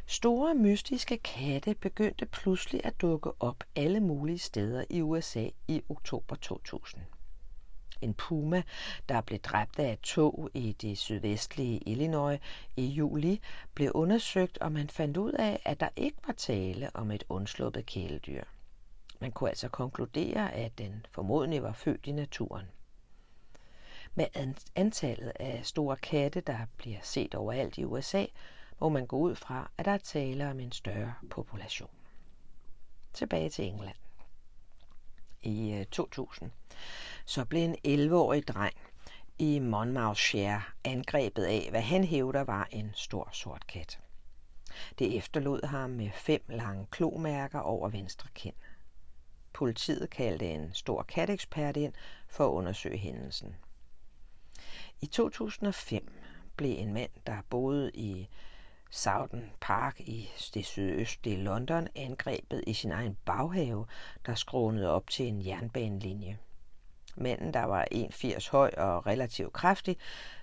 Store 0.07 0.55
mystiske 0.55 1.19
katte 1.19 1.75
begyndte 1.75 2.27
pludselig 2.27 2.81
at 2.85 3.01
dukke 3.01 3.33
op 3.41 3.65
alle 3.77 4.01
mulige 4.01 4.39
steder 4.39 4.85
i 4.91 5.03
USA 5.03 5.49
i 5.69 5.83
oktober 5.89 6.37
2000. 6.37 7.03
En 8.01 8.15
puma, 8.15 8.63
der 9.09 9.21
blev 9.21 9.39
dræbt 9.39 9.79
af 9.79 9.93
et 9.93 10.01
tog 10.01 10.51
i 10.55 10.73
det 10.73 10.99
sydvestlige 10.99 11.89
Illinois 11.89 12.41
i 12.77 12.87
juli, 12.87 13.41
blev 13.75 13.91
undersøgt, 13.95 14.59
og 14.59 14.73
man 14.73 14.89
fandt 14.89 15.17
ud 15.17 15.33
af, 15.33 15.63
at 15.65 15.81
der 15.81 15.89
ikke 15.97 16.19
var 16.27 16.33
tale 16.33 16.91
om 16.95 17.11
et 17.11 17.25
undsluppet 17.29 17.87
kæledyr. 17.87 18.45
Man 19.21 19.33
kunne 19.33 19.51
altså 19.51 19.69
konkludere, 19.69 20.53
at 20.53 20.79
den 20.79 21.07
formodentlig 21.11 21.63
var 21.63 21.73
født 21.73 22.07
i 22.07 22.13
naturen. 22.13 22.67
Med 24.17 24.27
antallet 24.75 25.33
af 25.41 25.61
store 25.65 25.97
katte, 25.97 26.41
der 26.41 26.59
bliver 26.77 26.99
set 27.03 27.35
overalt 27.35 27.79
i 27.79 27.85
USA, 27.85 28.27
hvor 28.79 28.89
man 28.89 29.07
går 29.07 29.19
ud 29.19 29.35
fra, 29.35 29.71
at 29.79 29.85
der 29.85 29.91
er 29.91 29.99
tale 29.99 30.51
om 30.51 30.61
en 30.61 30.73
større 30.73 31.15
population. 31.31 31.91
Tilbage 33.13 33.51
til 33.51 33.65
England. 33.65 33.97
I 35.43 35.73
øh, 35.73 35.87
2000 35.87 36.51
så 37.25 37.45
blev 37.45 37.63
en 37.85 38.11
11-årig 38.11 38.49
dreng 38.49 38.75
i 39.39 39.59
Monmouthshire 39.59 40.63
angrebet 40.85 41.45
af, 41.45 41.67
hvad 41.71 41.83
han 41.83 42.05
hævder 42.05 42.45
var 42.45 42.69
en 42.71 42.91
stor 42.95 43.29
sort 43.33 43.67
kat. 43.67 44.01
Det 44.99 45.17
efterlod 45.17 45.67
ham 45.67 45.91
med 45.91 46.11
fem 46.11 46.43
lange 46.49 46.87
klomærker 46.91 47.59
over 47.59 47.89
venstre 47.89 48.29
kind. 48.35 48.55
Politiet 49.53 50.11
kaldte 50.11 50.51
en 50.51 50.75
stor 50.75 51.03
katekspert 51.03 51.77
ind 51.77 51.93
for 52.29 52.47
at 52.47 52.53
undersøge 52.53 52.99
hændelsen. 52.99 53.57
I 55.01 55.07
2005 55.07 56.13
blev 56.57 56.79
en 56.79 56.93
mand, 56.93 57.11
der 57.27 57.43
boede 57.51 57.91
i 57.95 58.29
Southern 58.91 59.51
Park 59.61 60.01
i 60.01 60.31
det 60.55 60.67
sydøstlige 60.67 61.43
London 61.43 61.89
angrebet 61.95 62.65
i 62.67 62.73
sin 62.73 62.93
egen 62.93 63.17
baghave, 63.25 63.87
der 64.27 64.35
skrånede 64.35 64.91
op 64.91 65.11
til 65.11 65.27
en 65.27 65.47
jernbanelinje. 65.47 66.39
Manden, 67.17 67.55
der 67.55 67.65
var 67.65 67.87
1,80 67.95 68.51
høj 68.51 68.75
og 68.77 69.07
relativt 69.07 69.53
kraftig, 69.53 69.97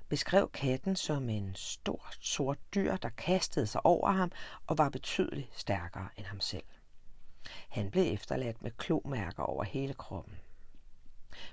beskrev 0.10 0.50
katten 0.54 0.96
som 0.96 1.30
en 1.30 1.56
stor 1.56 2.08
sort 2.20 2.58
dyr, 2.76 2.96
der 2.96 3.10
kastede 3.10 3.68
sig 3.68 3.86
over 3.86 4.12
ham 4.12 4.32
og 4.68 4.78
var 4.78 4.90
betydeligt 4.90 5.60
stærkere 5.60 6.08
end 6.18 6.26
ham 6.26 6.40
selv. 6.40 6.64
Han 7.70 7.92
blev 7.92 8.14
efterladt 8.14 8.62
med 8.62 8.72
klomærker 8.72 9.44
over 9.44 9.64
hele 9.64 9.94
kroppen. 9.94 10.34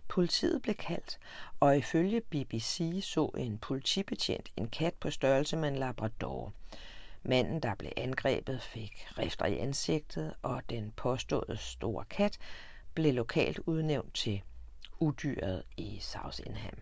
Politiet 0.08 0.62
blev 0.62 0.74
kaldt, 0.74 1.18
og 1.60 1.76
ifølge 1.76 2.20
BBC 2.20 3.00
så 3.02 3.26
en 3.26 3.58
politibetjent 3.58 4.52
en 4.56 4.68
kat 4.68 4.94
på 4.94 5.10
størrelse 5.10 5.56
med 5.56 5.68
en 5.68 5.76
labrador. 5.76 6.52
Manden, 7.22 7.60
der 7.60 7.74
blev 7.74 7.92
angrebet, 7.96 8.62
fik 8.62 9.06
rifter 9.18 9.46
i 9.46 9.58
ansigtet, 9.58 10.34
og 10.42 10.62
den 10.70 10.92
påståede 10.96 11.56
store 11.56 12.04
kat 12.04 12.38
blev 12.94 13.14
lokalt 13.14 13.58
udnævnt 13.58 14.14
til 14.14 14.42
udyret 14.98 15.62
i 15.76 15.98
South 16.00 16.40
Inham. 16.46 16.78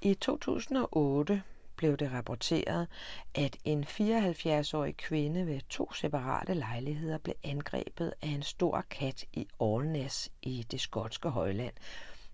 I 0.00 0.14
2008 0.14 1.42
blev 1.84 1.96
det 1.96 2.12
rapporteret, 2.12 2.86
at 3.34 3.56
en 3.64 3.84
74-årig 3.84 4.96
kvinde 4.96 5.46
ved 5.46 5.60
to 5.68 5.92
separate 5.92 6.54
lejligheder 6.54 7.18
blev 7.18 7.34
angrebet 7.42 8.14
af 8.22 8.28
en 8.28 8.42
stor 8.42 8.84
kat 8.90 9.24
i 9.32 9.48
Allness 9.60 10.32
i 10.42 10.66
det 10.70 10.80
skotske 10.80 11.28
højland, 11.28 11.72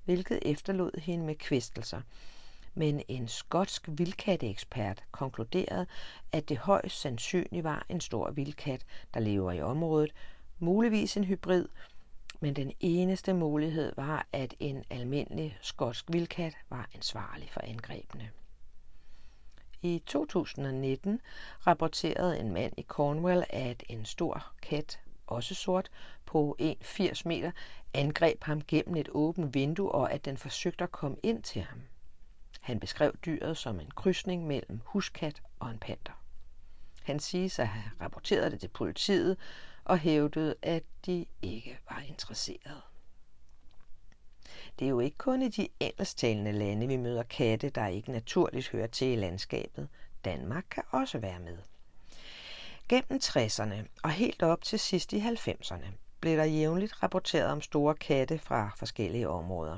hvilket 0.05 0.39
efterlod 0.43 1.01
hende 1.01 1.25
med 1.25 1.35
kvistelser. 1.35 2.01
Men 2.75 3.03
en 3.09 3.29
skotsk 3.29 3.89
vildkatteekspert 3.89 5.05
konkluderede, 5.11 5.87
at 6.33 6.49
det 6.49 6.59
højst 6.59 7.01
sandsynligt 7.01 7.65
var 7.65 7.87
en 7.89 8.01
stor 8.01 8.31
vildkat, 8.31 8.85
der 9.15 9.21
lever 9.21 9.53
i 9.53 9.63
området, 9.63 10.13
muligvis 10.59 11.17
en 11.17 11.25
hybrid, 11.25 11.69
men 12.41 12.57
den 12.57 12.73
eneste 12.81 13.35
mulighed 13.35 13.93
var, 13.97 14.27
at 14.33 14.55
en 14.61 14.85
almindelig 14.91 15.59
skotsk 15.61 16.05
vildkat 16.09 16.57
var 16.69 16.89
ansvarlig 16.95 17.49
for 17.51 17.61
angrebene. 17.61 18.31
I 19.83 20.03
2019 20.07 21.21
rapporterede 21.67 22.39
en 22.39 22.53
mand 22.53 22.73
i 22.77 22.83
Cornwall, 22.83 23.45
at 23.51 23.83
en 23.89 24.05
stor 24.05 24.47
kat, 24.63 25.01
også 25.27 25.55
sort, 25.55 25.91
på 26.27 26.57
1,80 26.63 27.23
meter, 27.25 27.51
angreb 27.95 28.45
ham 28.45 28.63
gennem 28.63 28.97
et 28.97 29.09
åbent 29.13 29.55
vindue, 29.55 29.93
og 29.93 30.13
at 30.13 30.25
den 30.25 30.37
forsøgte 30.37 30.85
at 30.85 30.93
komme 30.93 31.17
ind 31.23 31.43
til 31.43 31.63
ham. 31.63 31.83
Han 32.61 32.81
beskrev 32.81 33.17
dyret 33.25 33.57
som 33.57 33.81
en 33.81 33.91
krydsning 33.91 34.47
mellem 34.47 34.81
huskat 34.85 35.43
og 35.59 35.71
en 35.71 35.79
panter. 35.79 36.23
Han 37.03 37.21
siges 37.21 37.59
at 37.59 37.69
have 37.69 37.91
rapporteret 38.01 38.53
det 38.53 38.61
til 38.61 38.69
politiet 38.69 39.37
og 39.85 39.99
hævdede, 39.99 40.55
at 40.63 40.83
de 41.07 41.27
ikke 41.43 41.79
var 41.91 42.03
interesserede. 42.09 42.81
Det 44.81 44.87
er 44.87 44.91
jo 44.91 45.01
ikke 45.01 45.19
kun 45.19 45.43
i 45.43 45.49
de 45.49 45.69
engelsktalende 45.81 46.53
lande, 46.53 46.87
vi 46.87 46.97
møder 46.97 47.23
katte, 47.23 47.71
der 47.71 47.87
ikke 47.87 48.13
naturligt 48.13 48.69
hører 48.69 48.87
til 48.87 49.09
i 49.09 49.17
landskabet. 49.17 49.89
Danmark 50.25 50.65
kan 50.71 50.83
også 50.91 51.19
være 51.19 51.39
med. 51.41 51.59
Gennem 52.89 53.21
60'erne 53.25 53.89
og 54.03 54.11
helt 54.11 54.43
op 54.43 54.63
til 54.63 54.79
sidst 54.79 55.13
i 55.13 55.21
90'erne 55.21 55.87
blev 56.21 56.37
der 56.37 56.45
jævnligt 56.45 57.03
rapporteret 57.03 57.53
om 57.53 57.61
store 57.61 57.95
katte 57.95 58.39
fra 58.39 58.71
forskellige 58.77 59.29
områder. 59.29 59.77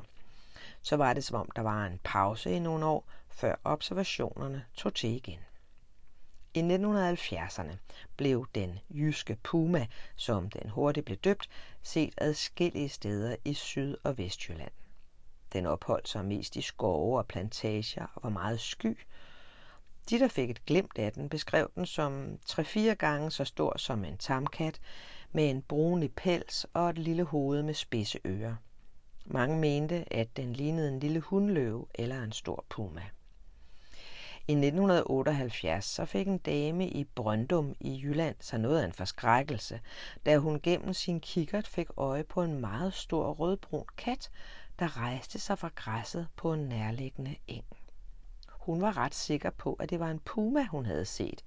Så 0.83 0.97
var 0.97 1.13
det 1.13 1.25
som 1.25 1.41
om, 1.41 1.51
der 1.57 1.63
var 1.63 1.87
en 1.87 2.01
pause 2.05 2.51
i 2.51 2.59
nogle 2.59 2.87
år, 2.87 3.05
før 3.31 3.55
observationerne 3.65 4.65
tog 4.75 4.95
til 4.95 5.11
igen. 5.11 5.39
I 6.55 6.61
1970'erne 6.61 7.77
blev 8.17 8.47
den 8.55 8.79
jyske 8.91 9.37
puma, 9.43 9.87
som 10.17 10.51
den 10.51 10.71
hurtigt 10.71 11.07
blev 11.07 11.19
døbt, 11.19 11.49
set 11.83 12.15
adskillige 12.17 12.89
steder 12.89 13.37
i 13.45 13.55
Syd- 13.55 13.97
og 14.05 14.19
Vestjylland. 14.19 14.73
Den 15.53 15.67
opholdt 15.67 16.09
sig 16.09 16.25
mest 16.25 16.57
i 16.57 16.63
skove 16.63 17.19
og 17.19 17.27
plantager 17.27 18.07
og 18.15 18.23
var 18.23 18.31
meget 18.31 18.61
sky. 18.61 18.99
De, 20.11 20.19
der 20.19 20.29
fik 20.29 20.51
et 20.51 20.65
glimt 20.67 20.99
af 20.99 21.13
den, 21.13 21.29
beskrev 21.29 21.71
den 21.75 21.87
som 21.87 22.39
3-4 22.51 22.81
gange 22.95 23.31
så 23.31 23.45
stor 23.45 23.79
som 23.79 24.05
en 24.05 24.17
tamkat, 24.17 24.81
med 25.33 25.51
en 25.51 25.63
brunlig 25.63 26.13
pels 26.13 26.67
og 26.75 26.91
et 26.91 26.99
lille 26.99 27.23
hoved 27.23 27.63
med 27.63 27.75
spidse 27.75 28.19
ører. 28.27 28.55
Mange 29.25 29.59
mente, 29.59 30.13
at 30.13 30.37
den 30.37 30.53
lignede 30.53 30.89
en 30.89 31.01
lille 31.01 31.21
hundløve 31.21 31.87
eller 31.95 32.23
en 32.23 32.33
stor 32.33 32.65
puma. 32.69 33.03
I 34.49 34.53
1978 34.53 35.85
så 35.85 36.05
fik 36.05 36.27
en 36.29 36.39
dame 36.39 36.89
i 36.89 37.05
Brøndum 37.05 37.75
i 37.81 38.01
Jylland 38.03 38.37
sig 38.41 38.61
noget 38.61 38.81
af 38.81 38.85
en 38.85 38.93
forskrækkelse, 38.93 39.81
da 40.27 40.39
hun 40.39 40.61
gennem 40.61 40.95
sin 40.95 41.21
kikkert 41.21 41.67
fik 41.67 41.87
øje 41.97 42.25
på 42.25 42.43
en 42.43 42.61
meget 42.61 42.95
stor 42.95 43.33
rødbrun 43.33 43.87
kat, 43.97 44.31
der 44.83 44.97
rejste 44.97 45.39
sig 45.39 45.59
fra 45.59 45.71
græsset 45.75 46.29
på 46.37 46.53
en 46.53 46.69
nærliggende 46.69 47.37
eng. 47.47 47.65
Hun 48.49 48.83
var 48.83 48.97
ret 48.97 49.15
sikker 49.15 49.51
på, 49.51 49.75
at 49.75 49.91
det 49.91 50.01
var 50.01 50.11
en 50.11 50.19
puma, 50.19 50.67
hun 50.67 50.87
havde 50.87 51.05
set, 51.05 51.45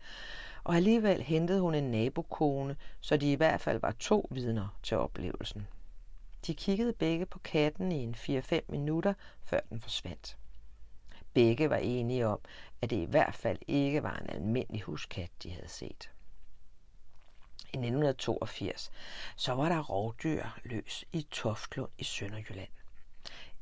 og 0.64 0.76
alligevel 0.76 1.22
hentede 1.22 1.62
hun 1.62 1.76
en 1.76 1.92
nabokone, 1.92 2.76
så 3.02 3.18
de 3.18 3.32
i 3.32 3.36
hvert 3.36 3.62
fald 3.62 3.80
var 3.80 3.92
to 3.92 4.28
vidner 4.32 4.78
til 4.84 4.98
oplevelsen. 4.98 5.68
De 6.48 6.56
kiggede 6.56 6.94
begge 6.94 7.26
på 7.26 7.40
katten 7.40 7.92
i 7.92 8.04
en 8.04 8.16
4-5 8.16 8.60
minutter, 8.70 9.14
før 9.44 9.60
den 9.70 9.82
forsvandt. 9.82 10.38
Begge 11.34 11.70
var 11.70 11.78
enige 11.78 12.28
om, 12.28 12.40
at 12.82 12.90
det 12.90 12.98
i 12.98 13.10
hvert 13.10 13.36
fald 13.36 13.58
ikke 13.68 14.04
var 14.04 14.16
en 14.16 14.30
almindelig 14.30 14.82
huskat, 14.82 15.32
de 15.44 15.50
havde 15.50 15.70
set. 15.70 16.12
I 17.60 17.78
1982 17.78 18.92
så 19.36 19.54
var 19.54 19.70
der 19.70 19.80
rovdyr 19.84 20.46
løs 20.64 21.06
i 21.12 21.28
Toftlund 21.32 21.92
i 21.98 22.04
Sønderjylland. 22.04 22.70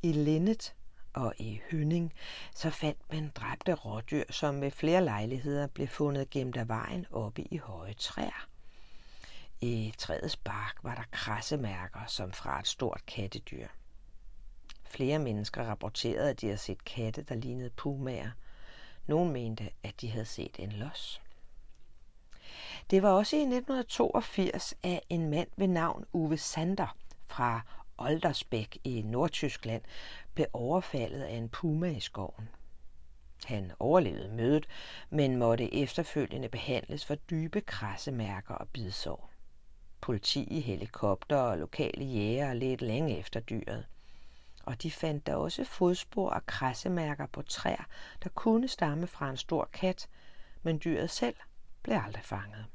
I 0.06 0.12
Lindet 0.12 0.74
og 1.14 1.34
i 1.38 1.62
Hønning 1.72 2.14
så 2.56 2.70
fandt 2.70 3.12
man 3.12 3.32
dræbte 3.36 3.74
rådyr, 3.74 4.24
som 4.30 4.56
med 4.56 4.72
flere 4.72 5.04
lejligheder 5.04 5.68
blev 5.68 5.88
fundet 5.88 6.30
gemt 6.30 6.58
af 6.58 6.68
vejen 6.68 7.06
oppe 7.12 7.42
i 7.42 7.58
høje 7.58 7.94
træer. 7.94 8.48
I 9.62 9.94
træets 9.98 10.38
bark 10.38 10.78
var 10.82 10.96
der 10.96 11.04
krassemærker 11.12 12.00
som 12.08 12.32
fra 12.32 12.60
et 12.60 12.68
stort 12.68 13.02
kattedyr. 13.08 13.68
Flere 14.84 15.20
mennesker 15.20 15.64
rapporterede, 15.64 16.30
at 16.30 16.42
de 16.42 16.46
havde 16.46 16.58
set 16.58 16.86
katte, 16.86 17.22
der 17.22 17.36
lignede 17.36 17.70
pumaer. 17.70 18.32
Nogle 19.08 19.32
mente, 19.32 19.70
at 19.84 20.02
de 20.02 20.10
havde 20.10 20.26
set 20.26 20.56
en 20.60 20.72
los. 20.72 21.22
Det 22.90 23.04
var 23.04 23.10
også 23.10 23.36
i 23.36 23.40
1982, 23.40 24.74
at 24.84 25.00
en 25.10 25.30
mand 25.30 25.50
ved 25.58 25.68
navn 25.68 26.06
Uwe 26.14 26.38
Sander 26.38 26.98
fra 27.28 27.62
Oldersbæk 27.98 28.78
i 28.84 29.02
Nordtyskland 29.02 29.82
blev 30.34 30.48
overfaldet 30.54 31.22
af 31.22 31.34
en 31.34 31.50
puma 31.50 31.88
i 31.88 32.00
skoven. 32.00 32.50
Han 33.46 33.72
overlevede 33.80 34.30
mødet, 34.30 34.68
men 35.10 35.38
måtte 35.38 35.74
efterfølgende 35.74 36.50
behandles 36.50 37.06
for 37.06 37.16
dybe 37.16 37.62
krassemærker 37.62 38.56
og 38.56 38.68
bidsår. 38.70 39.30
Politi, 40.02 40.60
helikopter 40.60 41.38
og 41.38 41.58
lokale 41.58 42.06
jæger 42.06 42.54
ledte 42.54 42.86
længe 42.86 43.18
efter 43.20 43.40
dyret. 43.40 43.86
og 44.66 44.84
de 44.84 44.92
fandt 44.92 45.28
der 45.28 45.36
også 45.36 45.64
fodspor 45.64 46.30
og 46.30 46.46
krassemærker 46.46 47.26
på 47.26 47.42
træer, 47.42 47.84
der 48.24 48.30
kunne 48.30 48.68
stamme 48.68 49.08
fra 49.08 49.30
en 49.30 49.38
stor 49.38 49.70
kat, 49.74 50.10
men 50.62 50.82
dyret 50.84 51.10
selv 51.10 51.36
blev 51.84 51.98
aldrig 52.06 52.24
fanget. 52.24 52.66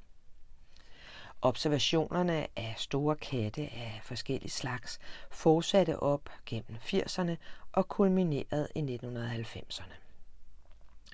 Observationerne 1.42 2.46
af 2.56 2.74
store 2.76 3.16
katte 3.16 3.62
af 3.62 4.00
forskellige 4.02 4.50
slags 4.50 4.98
fortsatte 5.30 6.00
op 6.00 6.30
gennem 6.46 6.76
80'erne 6.80 7.36
og 7.72 7.88
kulminerede 7.88 8.68
i 8.74 8.80
1990'erne. 8.80 9.94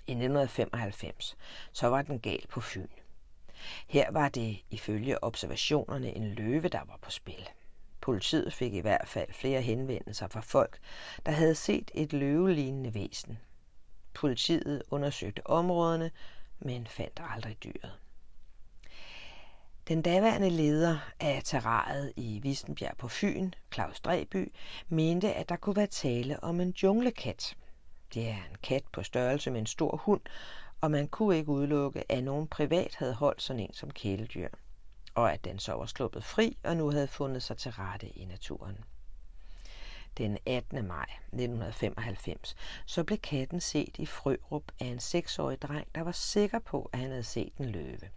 I 0.07 0.13
1995 0.13 1.37
så 1.73 1.87
var 1.87 2.03
den 2.03 2.21
gal 2.21 2.47
på 2.49 2.61
Fyn. 2.61 2.89
Her 3.89 4.11
var 4.11 4.29
det 4.29 4.63
ifølge 4.71 5.25
observationerne 5.25 6.17
en 6.17 6.35
løve, 6.35 6.69
der 6.69 6.85
var 6.85 6.99
på 7.03 7.11
spil. 7.11 7.49
Politiet 8.01 8.53
fik 8.53 8.75
i 8.75 8.81
hvert 8.81 9.09
fald 9.09 9.33
flere 9.33 9.63
henvendelser 9.63 10.29
fra 10.29 10.41
folk, 10.41 10.79
der 11.27 11.33
havde 11.33 11.55
set 11.55 11.91
et 11.95 12.13
løvelignende 12.13 12.95
væsen. 12.95 13.39
Politiet 14.15 14.83
undersøgte 14.91 15.47
områderne, 15.47 16.11
men 16.59 16.87
fandt 16.87 17.21
aldrig 17.31 17.57
dyret. 17.65 18.04
Den 19.89 20.03
daværende 20.03 20.51
leder 20.51 20.99
af 21.21 21.43
terrariet 21.45 22.13
i 22.17 22.41
Vistenbjerg 22.43 22.97
på 22.97 23.09
Fyn, 23.09 23.51
Claus 23.75 24.01
Dreby, 24.01 24.53
mente, 24.89 25.35
at 25.35 25.49
der 25.49 25.57
kunne 25.57 25.77
være 25.77 25.87
tale 25.87 26.45
om 26.45 26.61
en 26.61 26.71
junglekat. 26.71 27.57
Det 28.15 28.29
er 28.29 28.37
en 28.51 28.57
kat 28.63 28.85
på 28.93 29.03
størrelse 29.03 29.51
med 29.51 29.61
en 29.61 29.67
stor 29.67 29.97
hund, 29.97 30.21
og 30.81 30.91
man 30.91 31.09
kunne 31.09 31.37
ikke 31.37 31.49
udelukke, 31.49 32.13
at 32.13 32.25
nogen 32.25 32.49
privat 32.49 32.95
havde 32.95 33.15
holdt 33.15 33.43
sådan 33.43 33.63
en 33.63 33.75
som 33.75 33.91
kæledyr, 33.91 34.49
og 35.15 35.33
at 35.33 35.45
den 35.45 35.59
så 35.59 35.73
var 35.73 35.87
sluppet 35.87 36.25
fri 36.25 36.57
og 36.63 36.77
nu 36.77 36.91
havde 36.91 37.09
fundet 37.09 37.43
sig 37.43 37.57
til 37.57 37.73
rette 37.73 38.09
i 38.09 38.25
naturen. 38.25 38.85
Den 40.19 40.39
18. 40.47 40.87
maj 40.87 41.07
1995, 41.33 42.55
så 42.87 43.05
blev 43.05 43.19
katten 43.19 43.61
set 43.61 43.99
i 43.99 44.07
Frørup 44.07 44.73
af 44.81 44.87
en 44.87 45.01
seksårig 45.01 45.63
dreng, 45.63 45.89
der 45.95 46.01
var 46.03 46.13
sikker 46.13 46.59
på, 46.59 46.91
at 46.93 46.99
han 46.99 47.11
havde 47.11 47.23
set 47.23 47.53
en 47.59 47.65
løve. 47.65 48.09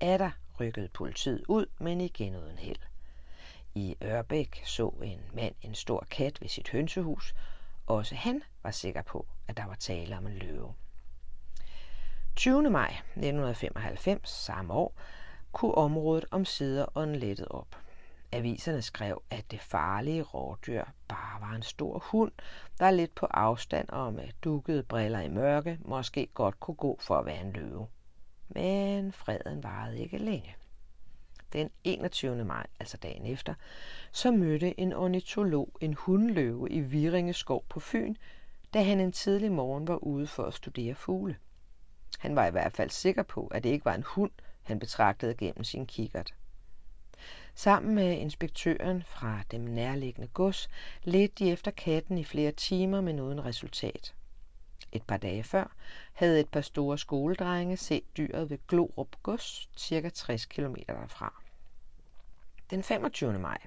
Atter 0.00 0.30
rykkede 0.60 0.88
politiet 0.88 1.44
ud, 1.48 1.66
men 1.78 2.00
igen 2.00 2.36
uden 2.36 2.58
held. 2.58 2.80
I 3.74 3.96
Ørbæk 4.02 4.62
så 4.64 4.88
en 4.88 5.20
mand 5.32 5.54
en 5.62 5.74
stor 5.74 6.06
kat 6.10 6.40
ved 6.40 6.48
sit 6.48 6.68
hønsehus. 6.68 7.34
Også 7.86 8.14
han 8.14 8.42
var 8.62 8.70
sikker 8.70 9.02
på, 9.02 9.26
at 9.48 9.56
der 9.56 9.66
var 9.66 9.74
tale 9.74 10.16
om 10.16 10.26
en 10.26 10.38
løve. 10.38 10.74
20. 12.36 12.70
maj 12.70 12.88
1995, 12.88 14.28
samme 14.30 14.74
år, 14.74 14.94
kunne 15.52 15.74
området 15.74 16.24
om 16.30 16.44
sider 16.44 17.04
lettet 17.06 17.48
op. 17.48 17.76
Aviserne 18.32 18.82
skrev, 18.82 19.22
at 19.30 19.50
det 19.50 19.60
farlige 19.60 20.22
rådyr 20.22 20.84
bare 21.08 21.40
var 21.40 21.52
en 21.56 21.62
stor 21.62 21.98
hund, 21.98 22.32
der 22.78 22.90
lidt 22.90 23.14
på 23.14 23.26
afstand 23.26 23.88
og 23.88 24.12
med 24.12 24.28
dukkede 24.44 24.82
briller 24.82 25.20
i 25.20 25.28
mørke 25.28 25.78
måske 25.84 26.28
godt 26.34 26.60
kunne 26.60 26.74
gå 26.74 26.98
for 27.02 27.16
at 27.16 27.26
være 27.26 27.40
en 27.40 27.52
løve. 27.52 27.86
Men 28.54 29.12
freden 29.12 29.62
varede 29.62 29.98
ikke 29.98 30.18
længe. 30.18 30.56
Den 31.52 31.70
21. 31.84 32.44
maj, 32.44 32.66
altså 32.80 32.96
dagen 32.96 33.26
efter, 33.26 33.54
så 34.12 34.30
mødte 34.30 34.80
en 34.80 34.92
ornitolog 34.92 35.70
en 35.80 35.94
hundløve 35.94 36.70
i 36.70 36.80
Viringe 36.80 37.32
skov 37.32 37.64
på 37.68 37.80
Fyn, 37.80 38.14
da 38.74 38.82
han 38.82 39.00
en 39.00 39.12
tidlig 39.12 39.52
morgen 39.52 39.88
var 39.88 39.96
ude 39.96 40.26
for 40.26 40.42
at 40.42 40.54
studere 40.54 40.94
fugle. 40.94 41.36
Han 42.18 42.36
var 42.36 42.46
i 42.46 42.50
hvert 42.50 42.72
fald 42.72 42.90
sikker 42.90 43.22
på, 43.22 43.46
at 43.46 43.64
det 43.64 43.70
ikke 43.70 43.84
var 43.84 43.94
en 43.94 44.04
hund, 44.06 44.30
han 44.62 44.78
betragtede 44.78 45.34
gennem 45.34 45.64
sin 45.64 45.86
kikkert. 45.86 46.34
Sammen 47.54 47.94
med 47.94 48.18
inspektøren 48.18 49.02
fra 49.02 49.40
dem 49.50 49.60
nærliggende 49.60 50.28
gods 50.28 50.68
ledte 51.02 51.44
de 51.44 51.50
efter 51.52 51.70
katten 51.70 52.18
i 52.18 52.24
flere 52.24 52.52
timer, 52.52 53.00
men 53.00 53.20
uden 53.20 53.44
resultat. 53.44 54.14
Et 54.94 55.02
par 55.02 55.16
dage 55.16 55.42
før 55.42 55.74
havde 56.12 56.40
et 56.40 56.48
par 56.48 56.60
store 56.60 56.98
skoledrenge 56.98 57.76
set 57.76 58.16
dyret 58.16 58.50
ved 58.50 58.58
Glorup 58.68 59.16
Gods, 59.22 59.68
cirka 59.76 60.08
60 60.08 60.46
km 60.46 60.74
derfra. 60.88 61.42
Den 62.70 62.82
25. 62.82 63.38
maj 63.38 63.58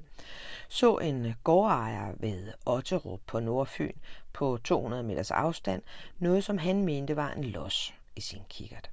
så 0.69 0.97
en 0.97 1.35
gårdejer 1.43 2.13
ved 2.17 2.53
Otterup 2.65 3.19
på 3.27 3.39
Nordfyn 3.39 3.91
på 4.33 4.57
200 4.63 5.03
meters 5.03 5.31
afstand 5.31 5.81
noget, 6.17 6.43
som 6.43 6.57
han 6.57 6.85
mente 6.85 7.15
var 7.15 7.31
en 7.31 7.43
los 7.43 7.93
i 8.15 8.21
sin 8.21 8.41
kikkert. 8.49 8.89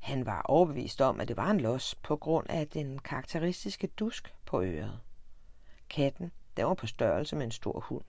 Han 0.00 0.26
var 0.26 0.42
overbevist 0.42 1.00
om, 1.00 1.20
at 1.20 1.28
det 1.28 1.36
var 1.36 1.50
en 1.50 1.60
los 1.60 1.94
på 1.94 2.16
grund 2.16 2.46
af 2.50 2.68
den 2.68 2.98
karakteristiske 2.98 3.86
dusk 3.86 4.34
på 4.46 4.62
øret. 4.62 5.00
Katten, 5.90 6.32
den 6.56 6.66
var 6.66 6.74
på 6.74 6.86
størrelse 6.86 7.36
med 7.36 7.44
en 7.44 7.50
stor 7.50 7.80
hund. 7.80 8.04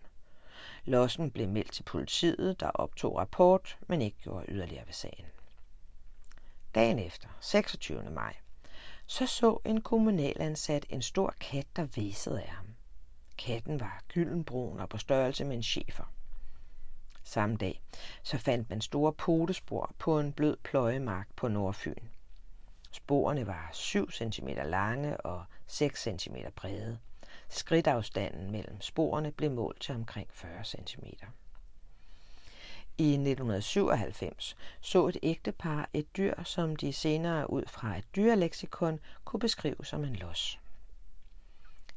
Lossen 0.85 1.31
blev 1.31 1.47
meldt 1.47 1.71
til 1.71 1.83
politiet, 1.83 2.59
der 2.59 2.67
optog 2.67 3.17
rapport, 3.17 3.77
men 3.87 4.01
ikke 4.01 4.17
gjorde 4.17 4.45
yderligere 4.49 4.85
ved 4.85 4.93
sagen. 4.93 5.25
Dagen 6.75 6.99
efter, 6.99 7.27
26. 7.41 8.11
maj, 8.11 8.35
så 9.07 9.27
så 9.27 9.59
en 9.65 9.81
kommunalansat 9.81 10.85
en 10.89 11.01
stor 11.01 11.33
kat, 11.39 11.67
der 11.75 11.87
væsede 11.95 12.41
af 12.41 12.49
ham. 12.49 12.65
Katten 13.37 13.79
var 13.79 14.03
gyldenbrun 14.07 14.79
og 14.79 14.89
på 14.89 14.97
størrelse 14.97 15.45
med 15.45 15.55
en 15.55 15.63
chefer. 15.63 16.13
Samme 17.23 17.55
dag 17.55 17.81
så 18.23 18.37
fandt 18.37 18.69
man 18.69 18.81
store 18.81 19.13
potespor 19.13 19.95
på 19.99 20.19
en 20.19 20.33
blød 20.33 20.57
pløjemark 20.63 21.27
på 21.35 21.47
Nordfyn. 21.47 22.07
Sporene 22.91 23.47
var 23.47 23.69
7 23.73 24.11
cm 24.11 24.47
lange 24.47 25.17
og 25.17 25.45
6 25.67 26.03
cm 26.03 26.35
brede. 26.55 26.99
Skridtafstanden 27.53 28.51
mellem 28.51 28.81
sporene 28.81 29.31
blev 29.31 29.51
målt 29.51 29.81
til 29.81 29.95
omkring 29.95 30.27
40 30.31 30.63
cm. 30.63 31.03
I 32.97 33.11
1997 33.13 34.55
så 34.81 35.07
et 35.07 35.17
ægtepar 35.23 35.89
et 35.93 36.17
dyr, 36.17 36.43
som 36.43 36.75
de 36.75 36.93
senere 36.93 37.49
ud 37.49 37.63
fra 37.67 37.97
et 37.97 38.15
dyreleksikon 38.15 38.99
kunne 39.25 39.39
beskrive 39.39 39.85
som 39.85 40.03
en 40.03 40.15
los. 40.15 40.59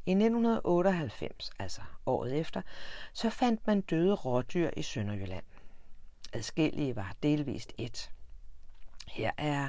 I 0.06 0.10
1998, 0.10 1.50
altså 1.58 1.80
året 2.06 2.38
efter, 2.40 2.62
så 3.12 3.30
fandt 3.30 3.66
man 3.66 3.80
døde 3.80 4.14
rådyr 4.14 4.70
i 4.76 4.82
Sønderjylland. 4.82 5.44
Adskillige 6.32 6.96
var 6.96 7.14
delvist 7.22 7.72
et. 7.78 8.10
Her 9.08 9.30
er, 9.38 9.68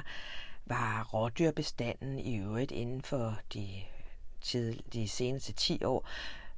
var 0.66 1.08
rådyrbestanden 1.14 2.18
i 2.18 2.38
øvrigt 2.38 2.72
inden 2.72 3.02
for 3.02 3.38
de, 3.52 3.82
tid, 4.40 4.78
de 4.92 5.08
seneste 5.08 5.52
10 5.52 5.84
år 5.84 6.08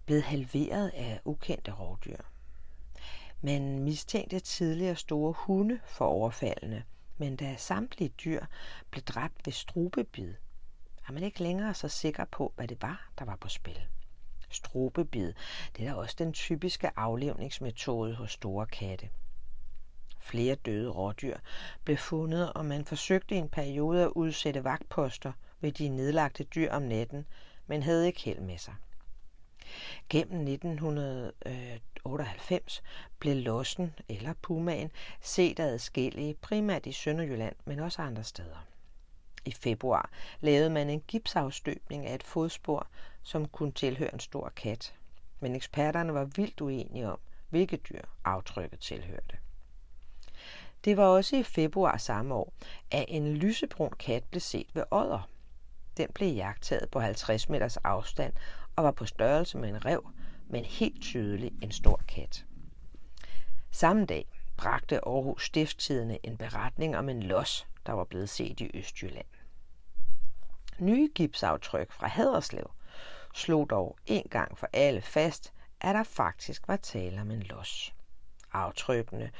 blevet 0.06 0.22
halveret 0.22 0.88
af 0.88 1.20
ukendte 1.24 1.72
rådyr. 1.72 2.16
Man 3.40 3.78
mistænkte 3.78 4.40
tidligere 4.40 4.96
store 4.96 5.34
hunde 5.36 5.80
for 5.86 6.06
overfaldene, 6.06 6.84
men 7.18 7.36
da 7.36 7.56
samtlige 7.56 8.08
dyr 8.24 8.44
blev 8.90 9.02
dræbt 9.02 9.46
ved 9.46 9.52
strubebid, 9.52 10.34
er 11.08 11.12
man 11.12 11.22
ikke 11.22 11.42
længere 11.42 11.74
så 11.74 11.88
sikker 11.88 12.24
på, 12.24 12.52
hvad 12.56 12.68
det 12.68 12.82
var, 12.82 13.10
der 13.18 13.24
var 13.24 13.36
på 13.36 13.48
spil. 13.48 13.86
Strubebid, 14.50 15.32
det 15.76 15.86
er 15.86 15.92
da 15.92 15.94
også 15.94 16.16
den 16.18 16.32
typiske 16.32 16.98
aflevningsmetode 16.98 18.14
hos 18.14 18.32
store 18.32 18.66
katte. 18.66 19.08
Flere 20.20 20.54
døde 20.54 20.90
rådyr 20.90 21.38
blev 21.84 21.96
fundet, 21.96 22.52
og 22.52 22.66
man 22.66 22.84
forsøgte 22.84 23.34
i 23.34 23.38
en 23.38 23.48
periode 23.48 24.02
at 24.02 24.08
udsætte 24.08 24.64
vagtposter 24.64 25.32
ved 25.60 25.72
de 25.72 25.88
nedlagte 25.88 26.44
dyr 26.44 26.72
om 26.72 26.82
natten, 26.82 27.26
men 27.70 27.82
havde 27.82 28.06
ikke 28.06 28.20
held 28.20 28.40
med 28.40 28.58
sig. 28.58 28.74
Gennem 30.08 30.40
1998 30.40 32.82
blev 33.18 33.36
lossen 33.36 33.94
eller 34.08 34.34
pumaen 34.42 34.90
set 35.20 35.60
adskillige, 35.60 36.34
primært 36.34 36.86
i 36.86 36.92
Sønderjylland, 36.92 37.56
men 37.64 37.78
også 37.78 38.02
andre 38.02 38.24
steder. 38.24 38.66
I 39.44 39.52
februar 39.52 40.10
lavede 40.40 40.70
man 40.70 40.90
en 40.90 41.00
gipsafstøbning 41.00 42.06
af 42.06 42.14
et 42.14 42.22
fodspor, 42.22 42.86
som 43.22 43.48
kunne 43.48 43.72
tilhøre 43.72 44.14
en 44.14 44.20
stor 44.20 44.52
kat. 44.56 44.94
Men 45.40 45.54
eksperterne 45.54 46.14
var 46.14 46.24
vildt 46.24 46.60
uenige 46.60 47.10
om, 47.10 47.18
hvilket 47.48 47.88
dyr 47.88 48.02
aftrykket 48.24 48.80
tilhørte. 48.80 49.38
Det 50.84 50.96
var 50.96 51.04
også 51.04 51.36
i 51.36 51.42
februar 51.42 51.96
samme 51.96 52.34
år, 52.34 52.52
at 52.90 53.04
en 53.08 53.36
lysebrun 53.36 53.92
kat 53.98 54.24
blev 54.24 54.40
set 54.40 54.66
ved 54.74 54.84
Odder. 54.90 55.28
Den 56.00 56.08
blev 56.14 56.34
jagtet 56.34 56.88
på 56.92 57.00
50 57.00 57.48
meters 57.48 57.76
afstand 57.76 58.32
og 58.76 58.84
var 58.84 58.90
på 58.90 59.06
størrelse 59.06 59.58
med 59.58 59.68
en 59.68 59.84
rev, 59.84 60.10
men 60.48 60.64
helt 60.64 61.02
tydeligt 61.02 61.54
en 61.62 61.72
stor 61.72 62.00
kat. 62.08 62.44
Samme 63.70 64.06
dag 64.06 64.26
bragte 64.56 64.96
Aarhus 65.06 65.46
Stifttidene 65.46 66.26
en 66.26 66.36
beretning 66.36 66.96
om 66.96 67.08
en 67.08 67.22
los, 67.22 67.66
der 67.86 67.92
var 67.92 68.04
blevet 68.04 68.28
set 68.28 68.60
i 68.60 68.70
Østjylland. 68.74 69.26
Nye 70.78 71.10
gipsaftryk 71.14 71.92
fra 71.92 72.08
Haderslev 72.08 72.70
slog 73.34 73.70
dog 73.70 73.96
en 74.06 74.26
gang 74.30 74.58
for 74.58 74.68
alle 74.72 75.02
fast, 75.02 75.52
at 75.80 75.94
der 75.94 76.04
faktisk 76.04 76.68
var 76.68 76.76
tale 76.76 77.20
om 77.20 77.30
en 77.30 77.42
los. 77.42 77.94
Aftrykkene 78.52 79.30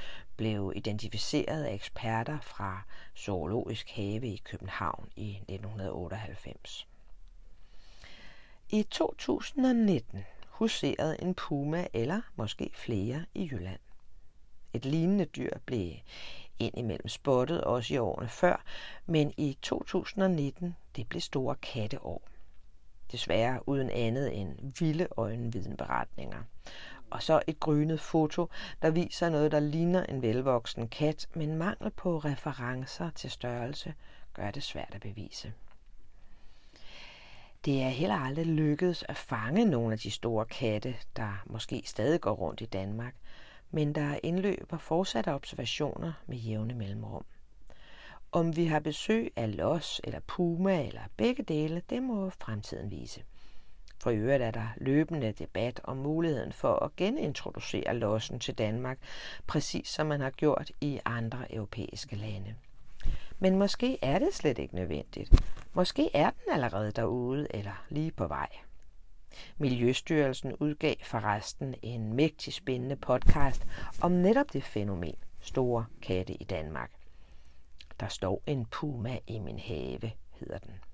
blev 0.41 0.73
identificeret 0.77 1.65
af 1.65 1.75
eksperter 1.75 2.39
fra 2.41 2.83
Zoologisk 3.19 3.91
Have 3.91 4.27
i 4.27 4.43
København 4.45 5.09
i 5.17 5.31
1998. 5.31 6.87
I 8.71 8.83
2019 8.91 10.25
huserede 10.49 11.23
en 11.23 11.35
puma 11.35 11.87
eller 11.93 12.21
måske 12.37 12.71
flere 12.75 13.25
i 13.35 13.49
Jylland. 13.53 13.79
Et 14.73 14.85
lignende 14.85 15.25
dyr 15.25 15.59
blev 15.67 15.93
indimellem 16.59 17.09
spottet 17.09 17.61
også 17.61 17.95
i 17.95 17.99
årene 17.99 18.29
før, 18.29 18.63
men 19.07 19.33
i 19.37 19.59
2019 19.63 20.77
det 20.97 21.09
blev 21.09 21.21
store 21.21 21.55
katteår. 21.55 22.23
Desværre 23.13 23.69
uden 23.69 23.91
andet 23.91 24.41
end 24.41 24.73
vilde 24.79 25.09
øjenvidenberetninger. 25.17 26.43
Og 27.11 27.23
så 27.23 27.43
et 27.47 27.61
grynet 27.61 28.01
foto, 28.01 28.49
der 28.83 28.91
viser 28.91 29.29
noget, 29.29 29.53
der 29.53 29.61
ligner 29.61 30.05
en 30.05 30.23
velvoksen 30.23 30.89
kat, 30.89 31.27
men 31.35 31.57
mangel 31.59 31.91
på 31.91 32.19
referencer 32.19 33.11
til 33.11 33.31
størrelse 33.31 33.95
gør 34.35 34.51
det 34.51 34.63
svært 34.63 34.93
at 34.95 35.01
bevise. 35.01 35.53
Det 37.65 37.83
er 37.83 37.89
heller 37.89 38.17
aldrig 38.17 38.47
lykkedes 38.47 39.05
at 39.09 39.17
fange 39.17 39.65
nogle 39.65 39.93
af 39.93 39.99
de 39.99 40.11
store 40.11 40.45
katte, 40.45 40.97
der 41.17 41.43
måske 41.47 41.83
stadig 41.87 42.21
går 42.21 42.33
rundt 42.33 42.61
i 42.61 42.67
Danmark, 42.67 43.15
men 43.71 43.95
der 43.95 44.19
indløber 44.23 44.79
fortsatte 44.79 45.35
observationer 45.35 46.13
med 46.27 46.37
jævne 46.37 46.75
mellemrum. 46.75 47.25
Om 48.33 48.57
vi 48.57 48.65
har 48.67 48.81
besøg 48.81 49.33
af 49.37 49.57
los 49.57 50.01
eller 50.05 50.21
puma 50.21 50.87
eller 50.87 51.03
begge 51.17 51.43
dele, 51.43 51.83
det 51.91 52.03
må 52.03 52.31
fremtiden 52.31 52.91
vise. 52.91 53.25
For 54.01 54.11
øvrigt 54.11 54.43
er 54.43 54.51
der 54.51 54.69
løbende 54.77 55.33
debat 55.33 55.81
om 55.85 55.97
muligheden 55.97 56.53
for 56.53 56.75
at 56.75 56.97
genintroducere 56.97 57.97
lossen 57.97 58.41
til 58.41 58.55
Danmark, 58.55 58.99
præcis 59.47 59.89
som 59.89 60.07
man 60.07 60.21
har 60.21 60.31
gjort 60.31 60.71
i 60.81 61.01
andre 61.05 61.55
europæiske 61.55 62.17
lande. 62.17 62.55
Men 63.39 63.59
måske 63.59 63.99
er 64.03 64.19
det 64.19 64.35
slet 64.35 64.59
ikke 64.59 64.75
nødvendigt. 64.75 65.43
Måske 65.73 66.11
er 66.15 66.31
den 66.31 66.53
allerede 66.53 66.91
derude 66.91 67.47
eller 67.51 67.85
lige 67.89 68.11
på 68.11 68.27
vej. 68.27 68.49
Miljøstyrelsen 69.59 70.55
udgav 70.61 70.95
forresten 71.03 71.75
en 71.83 72.13
mægtig 72.13 72.53
spændende 72.53 72.97
podcast 72.97 73.67
om 74.01 74.13
netop 74.13 74.53
det 74.53 74.65
fænomen 74.65 75.17
store 75.41 75.87
katte 76.03 76.33
i 76.33 76.45
Danmark. 76.45 76.91
Der 78.01 78.09
står 78.09 78.43
en 78.47 78.67
puma 78.67 79.19
i 79.27 79.39
min 79.39 79.59
have, 79.59 80.11
hedder 80.33 80.59
den. 80.59 80.90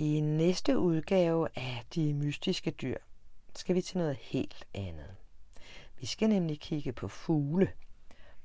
I 0.00 0.20
næste 0.20 0.78
udgave 0.78 1.48
af 1.56 1.86
De 1.94 2.14
mystiske 2.14 2.70
dyr 2.70 2.96
skal 3.54 3.74
vi 3.74 3.80
til 3.80 3.98
noget 3.98 4.16
helt 4.16 4.66
andet. 4.74 5.14
Vi 6.00 6.06
skal 6.06 6.28
nemlig 6.28 6.60
kigge 6.60 6.92
på 6.92 7.08
fugle. 7.08 7.68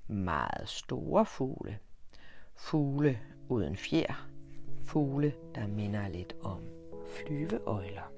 Meget 0.08 0.70
store 0.70 1.26
fugle. 1.26 1.78
Fugle 2.56 3.20
uden 3.50 3.78
fjer. 3.78 4.30
Fugle, 4.84 5.34
der 5.56 5.68
minder 5.68 6.08
lidt 6.08 6.34
om 6.42 6.62
flyveøjler. 7.16 8.12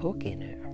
På 0.00 0.16
genhør. 0.20 0.64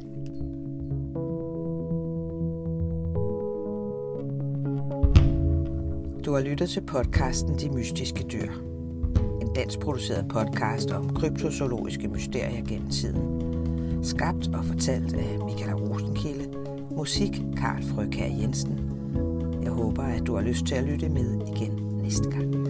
Du 6.25 6.33
har 6.33 6.41
lyttet 6.41 6.71
til 6.71 6.87
podcasten 6.87 7.59
De 7.59 7.71
Mystiske 7.71 8.23
Dyr. 8.23 8.74
En 9.55 9.61
dansk 9.61 9.81
produceret 9.81 10.29
podcast 10.29 10.91
om 10.91 11.15
kryptozoologiske 11.15 12.09
mysterier 12.09 12.65
gennem 12.65 12.91
tiden. 12.91 14.05
Skabt 14.05 14.49
og 14.55 14.65
fortalt 14.65 15.15
af 15.15 15.39
Michael 15.45 15.75
Rosenkilde. 15.75 16.59
Musik 16.91 17.43
Karl 17.57 17.83
Frøkær 17.83 18.27
Jensen. 18.27 18.79
Jeg 19.63 19.73
håber, 19.73 20.03
at 20.03 20.27
du 20.27 20.35
har 20.35 20.43
lyst 20.43 20.67
til 20.67 20.75
at 20.75 20.85
lytte 20.85 21.09
med 21.09 21.41
igen 21.57 22.01
næste 22.03 22.31
gang. 22.31 22.64